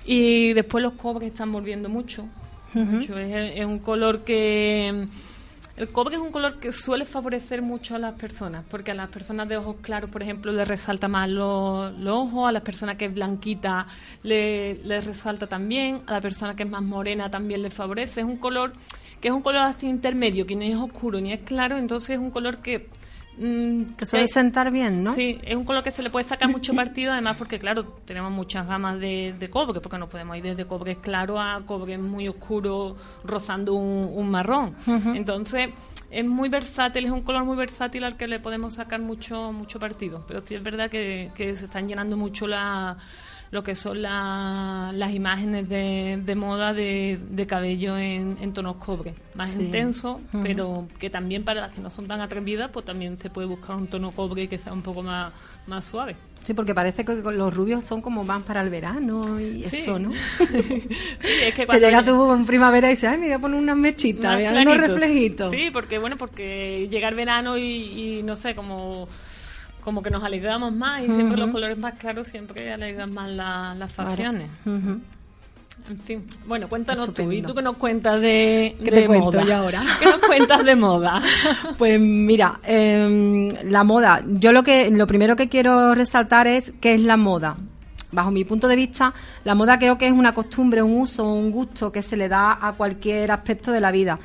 Y 0.06 0.54
después 0.54 0.82
los 0.82 0.94
cobres 0.94 1.28
están 1.28 1.52
volviendo 1.52 1.90
mucho. 1.90 2.26
Es, 2.74 3.64
un 3.64 3.78
color 3.78 4.24
que... 4.24 5.06
El 5.76 5.88
cobre 5.88 6.16
es 6.16 6.20
un 6.20 6.30
color 6.30 6.58
que 6.58 6.72
suele 6.72 7.06
favorecer 7.06 7.62
mucho 7.62 7.94
a 7.94 7.98
las 7.98 8.12
personas, 8.12 8.64
porque 8.70 8.90
a 8.90 8.94
las 8.94 9.08
personas 9.08 9.48
de 9.48 9.56
ojos 9.56 9.76
claros, 9.80 10.10
por 10.10 10.22
ejemplo, 10.22 10.52
les 10.52 10.68
resalta 10.68 11.08
más 11.08 11.30
los, 11.30 11.94
ojos, 12.06 12.48
a 12.48 12.52
las 12.52 12.62
personas 12.62 12.98
que 12.98 13.06
es 13.06 13.14
blanquita 13.14 13.86
les 14.22 14.84
le 14.84 15.00
resalta 15.00 15.46
también, 15.46 16.02
a 16.06 16.12
la 16.12 16.20
persona 16.20 16.54
que 16.54 16.64
es 16.64 16.68
más 16.68 16.82
morena 16.82 17.30
también 17.30 17.62
le 17.62 17.70
favorece. 17.70 18.20
Es 18.20 18.26
un 18.26 18.36
color 18.36 18.72
que 19.22 19.28
es 19.28 19.34
un 19.34 19.42
color 19.42 19.62
así 19.62 19.86
intermedio, 19.86 20.46
que 20.46 20.54
ni 20.54 20.72
es 20.72 20.78
oscuro 20.78 21.18
ni 21.18 21.32
es 21.32 21.40
claro, 21.40 21.78
entonces 21.78 22.10
es 22.10 22.18
un 22.18 22.30
color 22.30 22.58
que 22.58 22.88
Mm, 23.38 23.94
que 23.96 24.06
suele 24.06 24.26
sentar 24.26 24.70
bien, 24.70 25.02
¿no? 25.02 25.14
Sí, 25.14 25.38
es 25.42 25.56
un 25.56 25.64
color 25.64 25.82
que 25.82 25.90
se 25.90 26.02
le 26.02 26.10
puede 26.10 26.28
sacar 26.28 26.48
mucho 26.50 26.74
partido, 26.74 27.12
además 27.12 27.36
porque, 27.36 27.58
claro, 27.58 27.84
tenemos 28.04 28.30
muchas 28.32 28.66
gamas 28.66 28.98
de, 28.98 29.48
cobre, 29.50 29.80
porque 29.80 29.98
no 29.98 30.08
podemos 30.08 30.36
ir 30.36 30.42
desde 30.42 30.66
cobre 30.66 30.96
claro 30.96 31.40
a 31.40 31.62
cobre 31.64 31.96
muy 31.96 32.28
oscuro, 32.28 32.96
rozando 33.24 33.74
un, 33.74 34.30
marrón. 34.30 34.74
Entonces, 35.14 35.70
es 36.10 36.24
muy 36.24 36.48
versátil, 36.48 37.06
es 37.06 37.10
un 37.10 37.22
color 37.22 37.44
muy 37.44 37.56
versátil 37.56 38.04
al 38.04 38.16
que 38.16 38.26
le 38.26 38.40
podemos 38.40 38.74
sacar 38.74 39.00
mucho 39.00 39.52
mucho 39.52 39.78
partido. 39.78 40.24
Pero 40.26 40.42
sí 40.44 40.54
es 40.54 40.62
verdad 40.62 40.90
que, 40.90 41.30
que 41.34 41.54
se 41.56 41.66
están 41.66 41.88
llenando 41.88 42.16
mucho 42.16 42.46
la 42.46 42.98
lo 43.50 43.64
que 43.64 43.74
son 43.74 44.00
las 44.02 45.12
imágenes 45.12 45.68
de, 45.68 46.34
moda 46.36 46.72
de, 46.72 47.46
cabello 47.48 47.98
en, 47.98 48.52
tonos 48.52 48.76
cobre, 48.76 49.14
más 49.34 49.56
intenso, 49.56 50.20
pero 50.42 50.86
que 50.98 51.10
también 51.10 51.42
para 51.42 51.62
las 51.62 51.74
que 51.74 51.80
no 51.80 51.90
son 51.90 52.06
tan 52.06 52.20
atrevidas, 52.20 52.70
pues 52.72 52.86
también 52.86 53.16
te 53.16 53.28
puede 53.28 53.48
buscar 53.48 53.76
un 53.76 53.88
tono 53.88 54.12
cobre 54.12 54.48
que 54.48 54.58
sea 54.58 54.72
un 54.72 54.82
poco 54.82 55.02
más, 55.02 55.32
más 55.66 55.84
suave. 55.84 56.16
Sí, 56.44 56.54
porque 56.54 56.74
parece 56.74 57.04
que 57.04 57.14
los 57.14 57.52
rubios 57.52 57.84
son 57.84 58.00
como 58.00 58.24
más 58.24 58.42
para 58.44 58.62
el 58.62 58.70
verano 58.70 59.38
y 59.38 59.62
eso, 59.62 59.98
¿no? 59.98 60.10
sí, 60.38 60.78
es 61.44 61.54
que 61.54 61.66
cuando... 61.66 61.86
llega 61.86 62.02
tú 62.02 62.32
en 62.32 62.46
primavera 62.46 62.86
y 62.86 62.92
dices, 62.92 63.10
ay, 63.10 63.18
me 63.18 63.26
voy 63.26 63.34
a 63.34 63.38
poner 63.38 63.58
unas 63.58 63.76
mechitas, 63.76 64.40
unos 64.52 64.76
reflejitos. 64.78 65.50
Sí, 65.50 65.70
porque 65.72 65.98
bueno, 65.98 66.16
porque 66.16 66.88
llega 66.88 67.08
el 67.08 67.14
verano 67.14 67.58
y 67.58 68.22
no 68.24 68.36
sé, 68.36 68.54
como 68.54 69.06
como 69.80 70.02
que 70.02 70.10
nos 70.10 70.22
alegramos 70.22 70.72
más 70.72 71.02
y 71.02 71.06
siempre 71.06 71.36
los 71.36 71.50
colores 71.50 71.78
más 71.78 71.94
claros 71.94 72.26
siempre 72.26 72.72
alegran 72.72 73.12
más 73.12 73.30
las 73.30 73.92
facciones. 73.92 74.50
En 75.88 75.98
fin, 75.98 76.24
bueno, 76.46 76.68
cuéntanos 76.68 77.12
tú. 77.12 77.32
¿Y 77.32 77.42
tú 77.42 77.54
qué 77.54 77.62
nos 77.62 77.76
cuentas 77.76 78.20
de, 78.20 78.76
de 78.80 79.08
moda? 79.08 79.56
ahora? 79.56 79.82
¿Qué 79.98 80.04
nos 80.04 80.20
cuentas 80.20 80.64
de 80.64 80.76
moda? 80.76 81.20
Pues 81.78 81.98
mira, 81.98 82.60
em, 82.64 83.48
la 83.64 83.82
moda. 83.84 84.22
Yo 84.26 84.52
lo 84.52 84.62
que 84.62 84.90
lo 84.90 85.06
primero 85.06 85.34
que 85.36 85.48
quiero 85.48 85.94
resaltar 85.94 86.46
es 86.46 86.72
qué 86.80 86.94
es 86.94 87.02
la 87.02 87.16
moda. 87.16 87.56
Bajo 88.12 88.30
mi 88.30 88.44
punto 88.44 88.68
de 88.68 88.76
vista, 88.76 89.14
la 89.44 89.54
moda 89.54 89.78
creo 89.78 89.96
que 89.96 90.06
es 90.06 90.12
una 90.12 90.32
costumbre, 90.32 90.82
un 90.82 91.00
uso, 91.00 91.24
un 91.32 91.50
gusto 91.50 91.90
que 91.90 92.02
se 92.02 92.16
le 92.16 92.28
da 92.28 92.58
a 92.60 92.72
cualquier 92.72 93.30
aspecto 93.30 93.72
de 93.72 93.80
la 93.80 93.90
vida. 93.90 94.18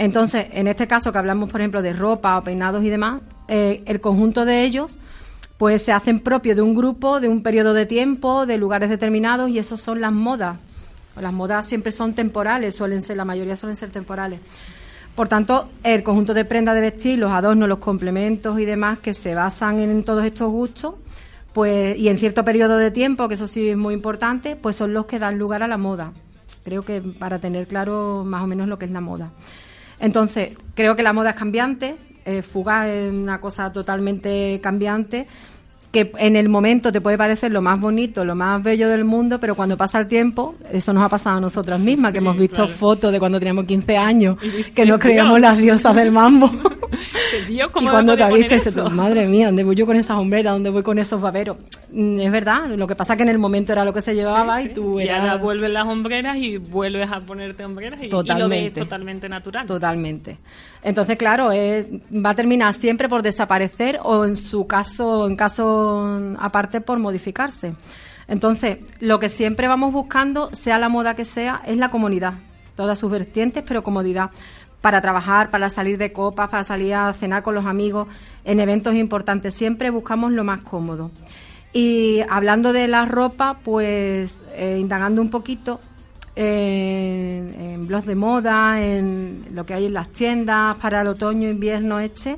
Entonces, 0.00 0.46
en 0.52 0.66
este 0.66 0.86
caso 0.86 1.12
que 1.12 1.18
hablamos, 1.18 1.50
por 1.50 1.60
ejemplo, 1.60 1.82
de 1.82 1.92
ropa 1.92 2.38
o 2.38 2.42
peinados 2.42 2.82
y 2.82 2.88
demás, 2.88 3.20
eh, 3.48 3.82
el 3.84 4.00
conjunto 4.00 4.46
de 4.46 4.64
ellos 4.64 4.98
pues 5.58 5.82
se 5.82 5.92
hacen 5.92 6.20
propios 6.20 6.56
de 6.56 6.62
un 6.62 6.74
grupo, 6.74 7.20
de 7.20 7.28
un 7.28 7.42
periodo 7.42 7.74
de 7.74 7.84
tiempo, 7.84 8.46
de 8.46 8.56
lugares 8.56 8.88
determinados 8.88 9.50
y 9.50 9.58
esos 9.58 9.82
son 9.82 10.00
las 10.00 10.10
modas. 10.10 10.58
Las 11.20 11.34
modas 11.34 11.66
siempre 11.66 11.92
son 11.92 12.14
temporales, 12.14 12.76
suelen 12.76 13.02
ser, 13.02 13.18
la 13.18 13.26
mayoría 13.26 13.56
suelen 13.56 13.76
ser 13.76 13.90
temporales. 13.90 14.40
Por 15.14 15.28
tanto, 15.28 15.68
el 15.84 16.02
conjunto 16.02 16.32
de 16.32 16.46
prendas 16.46 16.76
de 16.76 16.80
vestir, 16.80 17.18
los 17.18 17.30
adornos, 17.30 17.68
los 17.68 17.80
complementos 17.80 18.58
y 18.58 18.64
demás 18.64 19.00
que 19.00 19.12
se 19.12 19.34
basan 19.34 19.80
en 19.80 20.02
todos 20.02 20.24
estos 20.24 20.50
gustos, 20.50 20.94
pues 21.52 21.98
y 21.98 22.08
en 22.08 22.16
cierto 22.16 22.42
periodo 22.42 22.78
de 22.78 22.90
tiempo, 22.90 23.28
que 23.28 23.34
eso 23.34 23.46
sí 23.46 23.68
es 23.68 23.76
muy 23.76 23.92
importante, 23.92 24.56
pues 24.56 24.76
son 24.76 24.94
los 24.94 25.04
que 25.04 25.18
dan 25.18 25.38
lugar 25.38 25.62
a 25.62 25.68
la 25.68 25.76
moda. 25.76 26.14
Creo 26.64 26.86
que 26.86 27.02
para 27.02 27.38
tener 27.38 27.66
claro 27.66 28.24
más 28.24 28.42
o 28.42 28.46
menos 28.46 28.66
lo 28.66 28.78
que 28.78 28.86
es 28.86 28.90
la 28.90 29.02
moda. 29.02 29.30
Entonces, 30.00 30.56
creo 30.74 30.96
que 30.96 31.02
la 31.02 31.12
moda 31.12 31.30
es 31.30 31.36
cambiante, 31.36 31.96
eh, 32.24 32.42
fugaz 32.42 32.88
es 32.88 33.12
una 33.12 33.40
cosa 33.40 33.72
totalmente 33.72 34.58
cambiante 34.62 35.26
que 35.92 36.12
en 36.18 36.36
el 36.36 36.48
momento 36.48 36.92
te 36.92 37.00
puede 37.00 37.18
parecer 37.18 37.50
lo 37.50 37.62
más 37.62 37.80
bonito, 37.80 38.24
lo 38.24 38.34
más 38.34 38.62
bello 38.62 38.88
del 38.88 39.04
mundo, 39.04 39.40
pero 39.40 39.56
cuando 39.56 39.76
pasa 39.76 39.98
el 39.98 40.06
tiempo, 40.06 40.54
eso 40.72 40.92
nos 40.92 41.02
ha 41.02 41.08
pasado 41.08 41.38
a 41.38 41.40
nosotras 41.40 41.80
mismas, 41.80 42.12
que 42.12 42.18
hemos 42.18 42.36
visto 42.36 42.68
fotos 42.68 43.10
de 43.10 43.18
cuando 43.18 43.38
teníamos 43.38 43.64
15 43.64 43.96
años, 43.96 44.36
que 44.74 44.86
nos 44.86 45.00
creíamos 45.00 45.40
las 45.40 45.58
diosas 45.58 45.96
del 45.96 46.12
mambo. 46.12 46.50
y 47.48 47.86
cuando 47.86 48.16
te 48.16 48.26
dices, 48.34 48.76
madre 48.92 49.26
mía, 49.26 49.46
¿dónde 49.46 49.64
voy 49.64 49.74
yo 49.74 49.86
con 49.86 49.96
esas 49.96 50.16
hombreras? 50.18 50.54
¿Dónde 50.54 50.70
voy 50.70 50.82
con 50.82 50.98
esos 50.98 51.20
baberos? 51.20 51.56
Mm, 51.92 52.20
es 52.20 52.32
verdad, 52.32 52.66
lo 52.68 52.86
que 52.86 52.94
pasa 52.94 53.14
es 53.14 53.16
que 53.16 53.22
en 53.22 53.28
el 53.28 53.38
momento 53.38 53.72
era 53.72 53.84
lo 53.84 53.92
que 53.92 54.00
se 54.00 54.14
llevaba 54.14 54.62
y 54.62 54.70
tú 54.70 55.00
eras... 55.00 55.16
Y 55.16 55.20
ahora 55.20 55.36
vuelven 55.36 55.72
las 55.72 55.86
hombreras 55.86 56.36
y 56.36 56.56
vuelves 56.56 57.10
a 57.10 57.20
ponerte 57.20 57.64
hombreras 57.64 58.02
y, 58.02 58.08
totalmente, 58.08 58.42
lo 58.42 58.48
ves 58.48 58.72
totalmente 58.74 59.28
natural. 59.28 59.66
Totalmente. 59.66 60.36
Entonces, 60.82 61.16
claro, 61.16 61.52
es, 61.52 61.88
va 62.12 62.30
a 62.30 62.34
terminar 62.34 62.74
siempre 62.74 63.08
por 63.08 63.22
desaparecer 63.22 63.98
o 64.02 64.24
en 64.24 64.36
su 64.36 64.66
caso, 64.66 65.26
en 65.26 65.36
caso 65.36 66.34
aparte 66.38 66.80
por 66.80 66.98
modificarse. 66.98 67.72
Entonces, 68.30 68.78
lo 69.00 69.18
que 69.18 69.28
siempre 69.28 69.66
vamos 69.66 69.92
buscando, 69.92 70.54
sea 70.54 70.78
la 70.78 70.88
moda 70.88 71.14
que 71.14 71.24
sea, 71.24 71.62
es 71.66 71.76
la 71.76 71.88
comodidad. 71.88 72.34
Todas 72.76 72.98
sus 72.98 73.10
vertientes, 73.10 73.64
pero 73.66 73.82
comodidad. 73.82 74.30
Para 74.80 75.00
trabajar, 75.00 75.50
para 75.50 75.68
salir 75.68 75.98
de 75.98 76.12
copas, 76.12 76.48
para 76.48 76.62
salir 76.62 76.94
a 76.94 77.12
cenar 77.12 77.42
con 77.42 77.54
los 77.54 77.66
amigos, 77.66 78.08
en 78.44 78.60
eventos 78.60 78.94
importantes. 78.94 79.54
Siempre 79.54 79.90
buscamos 79.90 80.32
lo 80.32 80.44
más 80.44 80.62
cómodo. 80.62 81.10
Y 81.72 82.20
hablando 82.28 82.72
de 82.72 82.88
la 82.88 83.04
ropa, 83.04 83.58
pues 83.62 84.36
eh, 84.54 84.78
indagando 84.80 85.22
un 85.22 85.30
poquito 85.30 85.80
en, 86.34 87.86
blogs 87.86 88.06
de 88.06 88.14
moda, 88.14 88.82
en 88.82 89.46
lo 89.52 89.66
que 89.66 89.74
hay 89.74 89.86
en 89.86 89.94
las 89.94 90.08
tiendas 90.10 90.76
para 90.76 91.02
el 91.02 91.08
otoño, 91.08 91.48
invierno, 91.48 92.00
este 92.00 92.36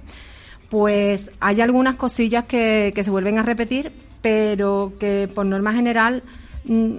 pues 0.72 1.30
hay 1.38 1.60
algunas 1.60 1.96
cosillas 1.96 2.46
que, 2.46 2.98
se 2.98 3.10
vuelven 3.10 3.38
a 3.38 3.42
repetir, 3.42 3.92
pero 4.22 4.94
que 4.98 5.28
por 5.34 5.44
norma 5.44 5.74
general 5.74 6.22
mm, 6.64 6.94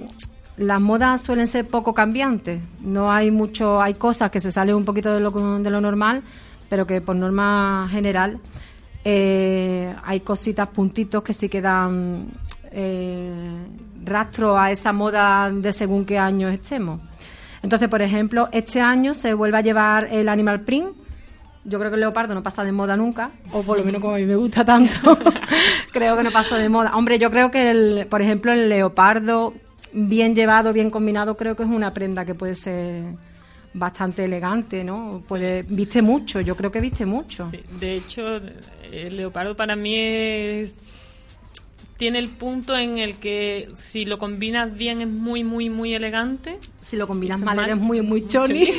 las 0.57 0.81
modas 0.81 1.22
suelen 1.22 1.48
ser 1.48 1.65
poco 1.65 1.93
cambiantes. 1.93 2.62
No 2.81 3.12
hay 3.12 3.31
mucho, 3.31 3.81
hay 3.81 3.95
cosas 3.95 4.31
que 4.31 4.39
se 4.39 4.51
salen 4.51 4.75
un 4.75 4.86
poquito 4.86 5.12
de 5.13 5.19
lo, 5.19 5.31
de 5.31 5.69
lo 5.69 5.81
normal, 5.81 6.24
pero 6.69 6.86
que 6.86 7.01
por 7.01 7.15
norma 7.15 7.88
general 7.89 8.39
eh, 9.03 9.93
hay 10.03 10.19
cositas, 10.22 10.69
puntitos 10.69 11.24
que 11.24 11.33
sí 11.33 11.50
quedan 11.50 12.27
eh, 12.72 13.65
rastro 14.03 14.57
a 14.57 14.72
esa 14.72 14.93
moda 14.93 15.51
de 15.51 15.74
según 15.74 16.05
qué 16.05 16.17
año 16.17 16.50
estemos. 16.50 17.01
Entonces, 17.62 17.88
por 17.89 18.01
ejemplo, 18.01 18.50
este 18.51 18.81
año 18.81 19.13
se 19.13 19.33
vuelve 19.33 19.57
a 19.57 19.62
llevar 19.62 20.10
el 20.12 20.27
animal 20.27 20.62
print, 20.62 20.89
yo 21.65 21.79
creo 21.79 21.89
que 21.89 21.95
el 21.95 22.01
leopardo 22.01 22.33
no 22.33 22.43
pasa 22.43 22.63
de 22.65 22.74
moda 22.74 22.98
nunca, 22.98 23.31
o 23.53 23.62
por 23.62 23.77
lo 23.77 23.86
menos 23.86 24.01
como 24.01 24.15
a 24.15 24.17
mí 24.17 24.25
me 24.25 24.36
gusta 24.36 24.65
tanto, 24.65 25.17
creo 25.93 26.17
que 26.17 26.24
no 26.24 26.31
pasa 26.31 26.57
de 26.57 26.67
moda. 26.67 26.95
Hombre, 26.95 27.17
yo 27.17 27.31
creo 27.31 27.51
que, 27.51 27.72
el, 27.72 28.07
por 28.07 28.22
ejemplo, 28.22 28.51
el 28.51 28.67
leopardo 28.67 29.53
bien 29.94 30.36
llevado, 30.36 30.74
bien 30.74 30.90
combinado, 30.90 31.38
creo 31.38 31.56
que 31.56 31.64
es 31.64 31.70
una 31.70 31.94
prenda 31.94 32.26
que 32.26 32.36
puede 32.36 32.56
ser 32.56 33.04
bastante 33.74 34.26
elegante, 34.26 34.84
¿no? 34.84 35.22
Viste 35.68 36.02
mucho, 36.02 36.42
yo 36.42 36.56
creo 36.56 36.72
que 36.72 36.80
viste 36.80 37.06
mucho. 37.06 37.52
de 37.80 37.96
hecho, 37.96 38.40
el 38.92 39.18
leopardo 39.18 39.56
para 39.56 39.76
mí 39.76 39.96
es, 39.96 40.76
tiene 41.98 42.20
el 42.20 42.30
punto 42.30 42.76
en 42.78 42.98
el 42.98 43.18
que 43.18 43.70
si 43.76 44.06
lo 44.06 44.18
combinas 44.18 44.76
bien 44.76 45.02
es 45.02 45.08
muy, 45.08 45.44
muy, 45.44 45.70
muy 45.70 45.94
elegante. 45.94 46.60
Si 46.82 46.98
lo 46.98 47.08
combinas 47.08 47.40
mal, 47.40 47.60
eres 47.60 47.78
muy, 47.78 48.02
muy 48.02 48.28
choni. 48.28 48.64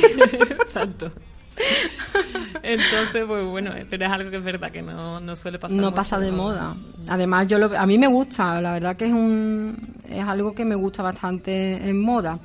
Exacto. 0.65 1.11
Entonces, 2.63 3.23
pues 3.25 3.45
bueno, 3.45 3.71
pero 3.89 4.05
es 4.05 4.11
algo 4.11 4.29
que 4.29 4.37
es 4.37 4.43
verdad 4.43 4.71
que 4.71 4.81
no, 4.81 5.19
no 5.19 5.35
suele 5.35 5.59
pasar. 5.59 5.77
No 5.77 5.93
pasa 5.93 6.19
de 6.19 6.31
moda. 6.31 6.75
Además, 7.07 7.47
yo 7.47 7.57
lo, 7.57 7.77
a 7.77 7.85
mí 7.85 7.97
me 7.97 8.07
gusta, 8.07 8.59
la 8.61 8.73
verdad 8.73 8.95
que 8.95 9.05
es 9.05 9.13
un 9.13 9.77
es 10.09 10.23
algo 10.23 10.53
que 10.53 10.65
me 10.65 10.75
gusta 10.75 11.03
bastante 11.03 11.87
en 11.87 11.99
moda. 11.99 12.39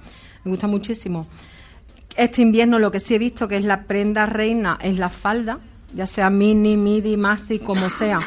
Me 0.45 0.51
gusta 0.51 0.67
muchísimo. 0.67 1.27
Este 2.17 2.43
invierno 2.43 2.79
lo 2.79 2.91
que 2.91 3.01
sí 3.01 3.15
he 3.15 3.19
visto 3.19 3.49
que 3.49 3.57
es 3.57 3.65
la 3.65 3.85
prenda 3.85 4.27
reina 4.27 4.79
es 4.81 4.99
la 4.99 5.09
falda, 5.09 5.59
ya 5.95 6.07
sea 6.07 6.31
mini, 6.31 6.77
midi, 6.77 7.17
maxi, 7.17 7.59
como 7.59 7.89
sea 7.89 8.21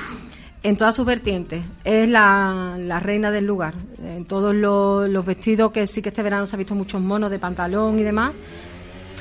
en 0.64 0.78
todas 0.78 0.96
sus 0.96 1.06
vertientes. 1.06 1.64
Es 1.84 2.10
la, 2.10 2.76
la, 2.80 3.00
reina 3.00 3.30
del 3.30 3.46
lugar. 3.46 3.74
En 4.02 4.26
todos 4.26 4.56
los, 4.56 5.10
los, 5.10 5.26
vestidos, 5.26 5.72
que 5.72 5.86
sí 5.86 6.02
que 6.02 6.10
este 6.10 6.24
verano 6.24 6.46
se 6.46 6.56
ha 6.56 6.58
visto 6.58 6.74
muchos 6.74 7.02
monos 7.02 7.30
de 7.30 7.40
pantalón 7.40 8.00
y 8.00 8.04
demás. 8.04 8.34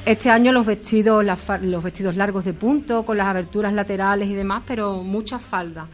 Este 0.04 0.30
año 0.30 0.50
los 0.50 0.66
vestidos, 0.66 1.24
los 1.62 1.82
vestidos 1.82 2.16
largos 2.16 2.44
de 2.44 2.52
punto, 2.52 3.04
con 3.04 3.16
las 3.16 3.28
aberturas 3.28 3.72
laterales 3.72 4.28
y 4.28 4.34
demás, 4.34 4.64
pero 4.66 5.02
muchas 5.02 5.40
faldas. 5.40 5.86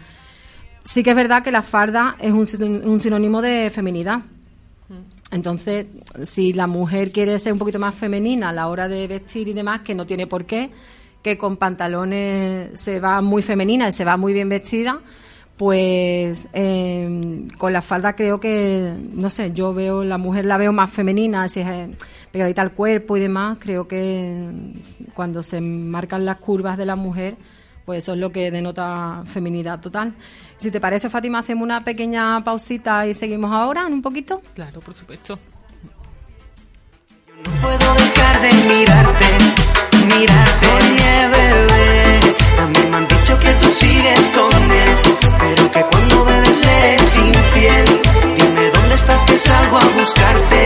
Sí 0.82 1.02
que 1.02 1.10
es 1.10 1.16
verdad 1.16 1.42
que 1.42 1.50
la 1.50 1.60
falda 1.60 2.16
es 2.18 2.32
un, 2.32 2.82
un 2.84 3.00
sinónimo 3.00 3.42
de 3.42 3.68
feminidad. 3.68 4.20
Entonces, 5.30 5.86
si 6.22 6.54
la 6.54 6.66
mujer 6.66 7.12
quiere 7.12 7.38
ser 7.38 7.52
un 7.52 7.58
poquito 7.58 7.78
más 7.78 7.94
femenina 7.94 8.48
a 8.48 8.52
la 8.52 8.68
hora 8.68 8.88
de 8.88 9.06
vestir 9.06 9.46
y 9.48 9.52
demás, 9.52 9.82
que 9.82 9.94
no 9.94 10.06
tiene 10.06 10.26
por 10.26 10.46
qué, 10.46 10.70
que 11.22 11.36
con 11.36 11.58
pantalones 11.58 12.80
se 12.80 13.00
va 13.00 13.20
muy 13.20 13.42
femenina 13.42 13.88
y 13.88 13.92
se 13.92 14.06
va 14.06 14.16
muy 14.16 14.32
bien 14.32 14.48
vestida, 14.48 15.00
pues 15.58 16.38
eh, 16.52 17.48
con 17.58 17.72
la 17.72 17.82
falda 17.82 18.14
creo 18.14 18.38
que, 18.38 18.94
no 19.12 19.28
sé, 19.28 19.52
yo 19.52 19.74
veo, 19.74 20.04
la 20.04 20.16
mujer 20.16 20.44
la 20.44 20.56
veo 20.56 20.72
más 20.72 20.88
femenina, 20.88 21.48
si 21.48 21.60
es 21.60 21.66
eh, 21.66 21.94
pegadita 22.30 22.62
al 22.62 22.72
cuerpo 22.72 23.16
y 23.16 23.20
demás, 23.20 23.58
creo 23.60 23.88
que 23.88 24.50
cuando 25.14 25.42
se 25.42 25.60
marcan 25.60 26.24
las 26.24 26.38
curvas 26.38 26.78
de 26.78 26.86
la 26.86 26.94
mujer, 26.94 27.36
pues 27.84 28.04
eso 28.04 28.12
es 28.12 28.18
lo 28.18 28.30
que 28.30 28.52
denota 28.52 29.22
feminidad 29.26 29.80
total. 29.80 30.14
Si 30.58 30.70
te 30.70 30.80
parece, 30.80 31.10
Fátima, 31.10 31.40
hacemos 31.40 31.64
una 31.64 31.82
pequeña 31.82 32.42
pausita 32.44 33.04
y 33.06 33.14
seguimos 33.14 33.50
ahora 33.50 33.86
en 33.86 33.94
un 33.94 34.02
poquito. 34.02 34.40
Claro, 34.54 34.80
por 34.80 34.94
supuesto. 34.94 35.38
No 37.44 37.50
puedo 37.60 37.94
dejar 37.94 38.42
de 38.42 38.52
mirarte, 38.68 39.26
mirarte, 40.06 40.68
bebé. 41.32 42.20
A 42.60 42.66
mí 42.66 42.78
me 42.90 42.96
han 42.96 43.08
dicho 43.08 43.38
que 43.40 43.52
tú 43.54 43.68
sigues 43.70 44.28
con 44.28 44.70
él 44.70 45.27
pero 45.48 45.70
que 45.70 45.80
cuando 45.90 46.24
bebes 46.24 46.60
le 46.66 46.94
eres 46.94 47.16
infiel. 47.16 47.88
Dime 48.36 48.70
dónde 48.74 48.94
estás 48.94 49.24
que 49.24 49.38
salgo 49.38 49.78
a 49.78 49.84
buscarte, 49.98 50.60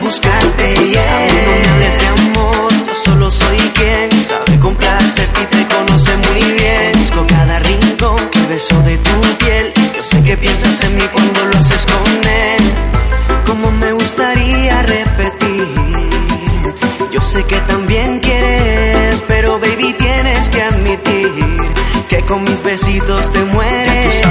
buscarte, 0.00 0.66
yeah. 0.92 1.28
No 1.46 1.60
me 1.62 1.68
hables 1.72 1.98
de 2.00 2.06
amor, 2.06 2.72
yo 2.88 2.94
solo 3.06 3.30
soy 3.30 3.58
quien 3.78 4.10
sabe 4.30 4.58
complacerte 4.60 5.40
y 5.42 5.46
te 5.46 5.74
conoce 5.74 6.12
muy 6.28 6.42
bien. 6.60 6.92
Busco 7.00 7.26
cada 7.26 7.58
rincón 7.58 8.30
que 8.30 8.40
beso 8.52 8.78
de 8.82 8.96
tu 8.98 9.20
piel. 9.38 9.72
Yo 9.96 10.02
sé 10.02 10.22
que 10.22 10.36
piensas 10.36 10.84
en 10.84 10.96
mí 10.96 11.04
cuando 11.12 11.44
lo 11.46 11.58
haces 11.58 11.86
con 11.86 12.24
él. 12.24 12.62
Como 13.46 13.70
me 13.72 13.92
gustaría 13.92 14.82
repetir. 14.82 15.74
Yo 17.12 17.20
sé 17.20 17.44
que 17.44 17.58
también 17.72 18.20
quieres, 18.20 18.73
que 22.64 22.70
besitos 22.70 23.32
te 23.32 23.42
mueres 23.44 24.24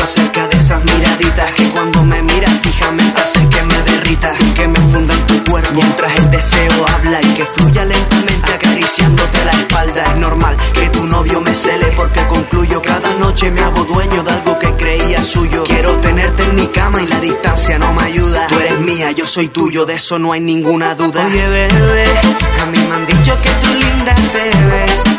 acerca 0.00 0.48
de 0.48 0.56
esas 0.56 0.82
miraditas 0.84 1.52
que 1.52 1.64
cuando 1.70 2.04
me 2.04 2.22
miras 2.22 2.58
fijamente 2.62 3.20
hace 3.20 3.48
que 3.48 3.62
me 3.62 3.82
derrita 3.82 4.32
que 4.54 4.66
me 4.66 4.80
funda 4.80 5.14
en 5.14 5.26
tu 5.26 5.50
cuerpo 5.50 5.70
mientras 5.74 6.18
el 6.18 6.30
deseo 6.30 6.86
habla 6.94 7.20
y 7.20 7.34
que 7.34 7.44
fluya 7.44 7.84
lentamente 7.84 8.52
acariciándote 8.52 9.44
la 9.44 9.50
espalda. 9.52 10.02
Es 10.04 10.16
normal 10.16 10.56
que 10.72 10.88
tu 10.88 11.06
novio 11.06 11.40
me 11.40 11.54
cele 11.54 11.92
porque 11.94 12.20
concluyo 12.26 12.80
cada 12.82 13.14
noche 13.14 13.50
me 13.50 13.60
hago 13.60 13.84
dueño 13.84 14.22
de 14.22 14.30
algo 14.32 14.58
que 14.58 14.72
creía 14.72 15.22
suyo. 15.22 15.64
Quiero 15.64 15.92
tenerte 15.96 16.42
en 16.44 16.56
mi 16.56 16.66
cama 16.68 17.02
y 17.02 17.06
la 17.06 17.20
distancia 17.20 17.78
no 17.78 17.92
me 17.92 18.02
ayuda. 18.04 18.46
Tú 18.48 18.58
eres 18.58 18.80
mía 18.80 19.12
yo 19.12 19.26
soy 19.26 19.48
tuyo 19.48 19.84
de 19.84 19.94
eso 19.94 20.18
no 20.18 20.32
hay 20.32 20.40
ninguna 20.40 20.94
duda. 20.94 21.26
Oye 21.26 21.48
bebé 21.48 22.06
a 22.60 22.66
mí 22.66 22.78
me 22.78 22.94
han 22.94 23.06
dicho 23.06 23.36
que 23.42 23.50
tú 23.50 23.74
linda 23.74 24.14
te 24.14 24.50
ves 24.66 25.11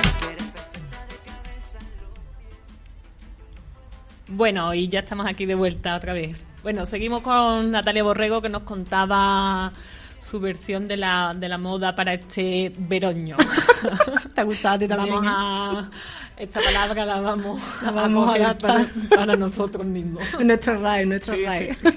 Bueno, 4.35 4.73
y 4.73 4.87
ya 4.87 4.99
estamos 4.99 5.27
aquí 5.27 5.45
de 5.45 5.53
vuelta 5.53 5.95
otra 5.95 6.13
vez. 6.13 6.43
Bueno, 6.63 6.85
seguimos 6.85 7.21
con 7.21 7.69
Natalia 7.69 8.03
Borrego 8.03 8.41
que 8.41 8.49
nos 8.49 8.63
contaba 8.63 9.71
su 10.17 10.39
versión 10.39 10.87
de 10.87 10.97
la, 10.97 11.35
de 11.35 11.47
la 11.47 11.59
moda 11.59 11.93
para 11.93 12.15
este 12.15 12.73
veroño. 12.75 13.35
¿Te 14.33 14.41
ha 14.41 14.43
gustado 14.43 14.75
a 14.75 14.79
ti 14.79 14.87
también? 14.87 15.15
Vamos 15.15 15.31
a... 15.31 15.89
Esta 16.35 16.61
palabra 16.61 17.05
la 17.05 17.21
vamos, 17.21 17.61
la 17.83 17.91
vamos 17.91 18.39
a, 18.39 18.57
para, 18.57 18.87
para, 19.15 19.35
nosotros 19.35 19.85
mismos. 19.85 20.23
nuestro 20.43 20.79
RAE, 20.79 21.05
nuestro 21.05 21.35
RAE. 21.35 21.77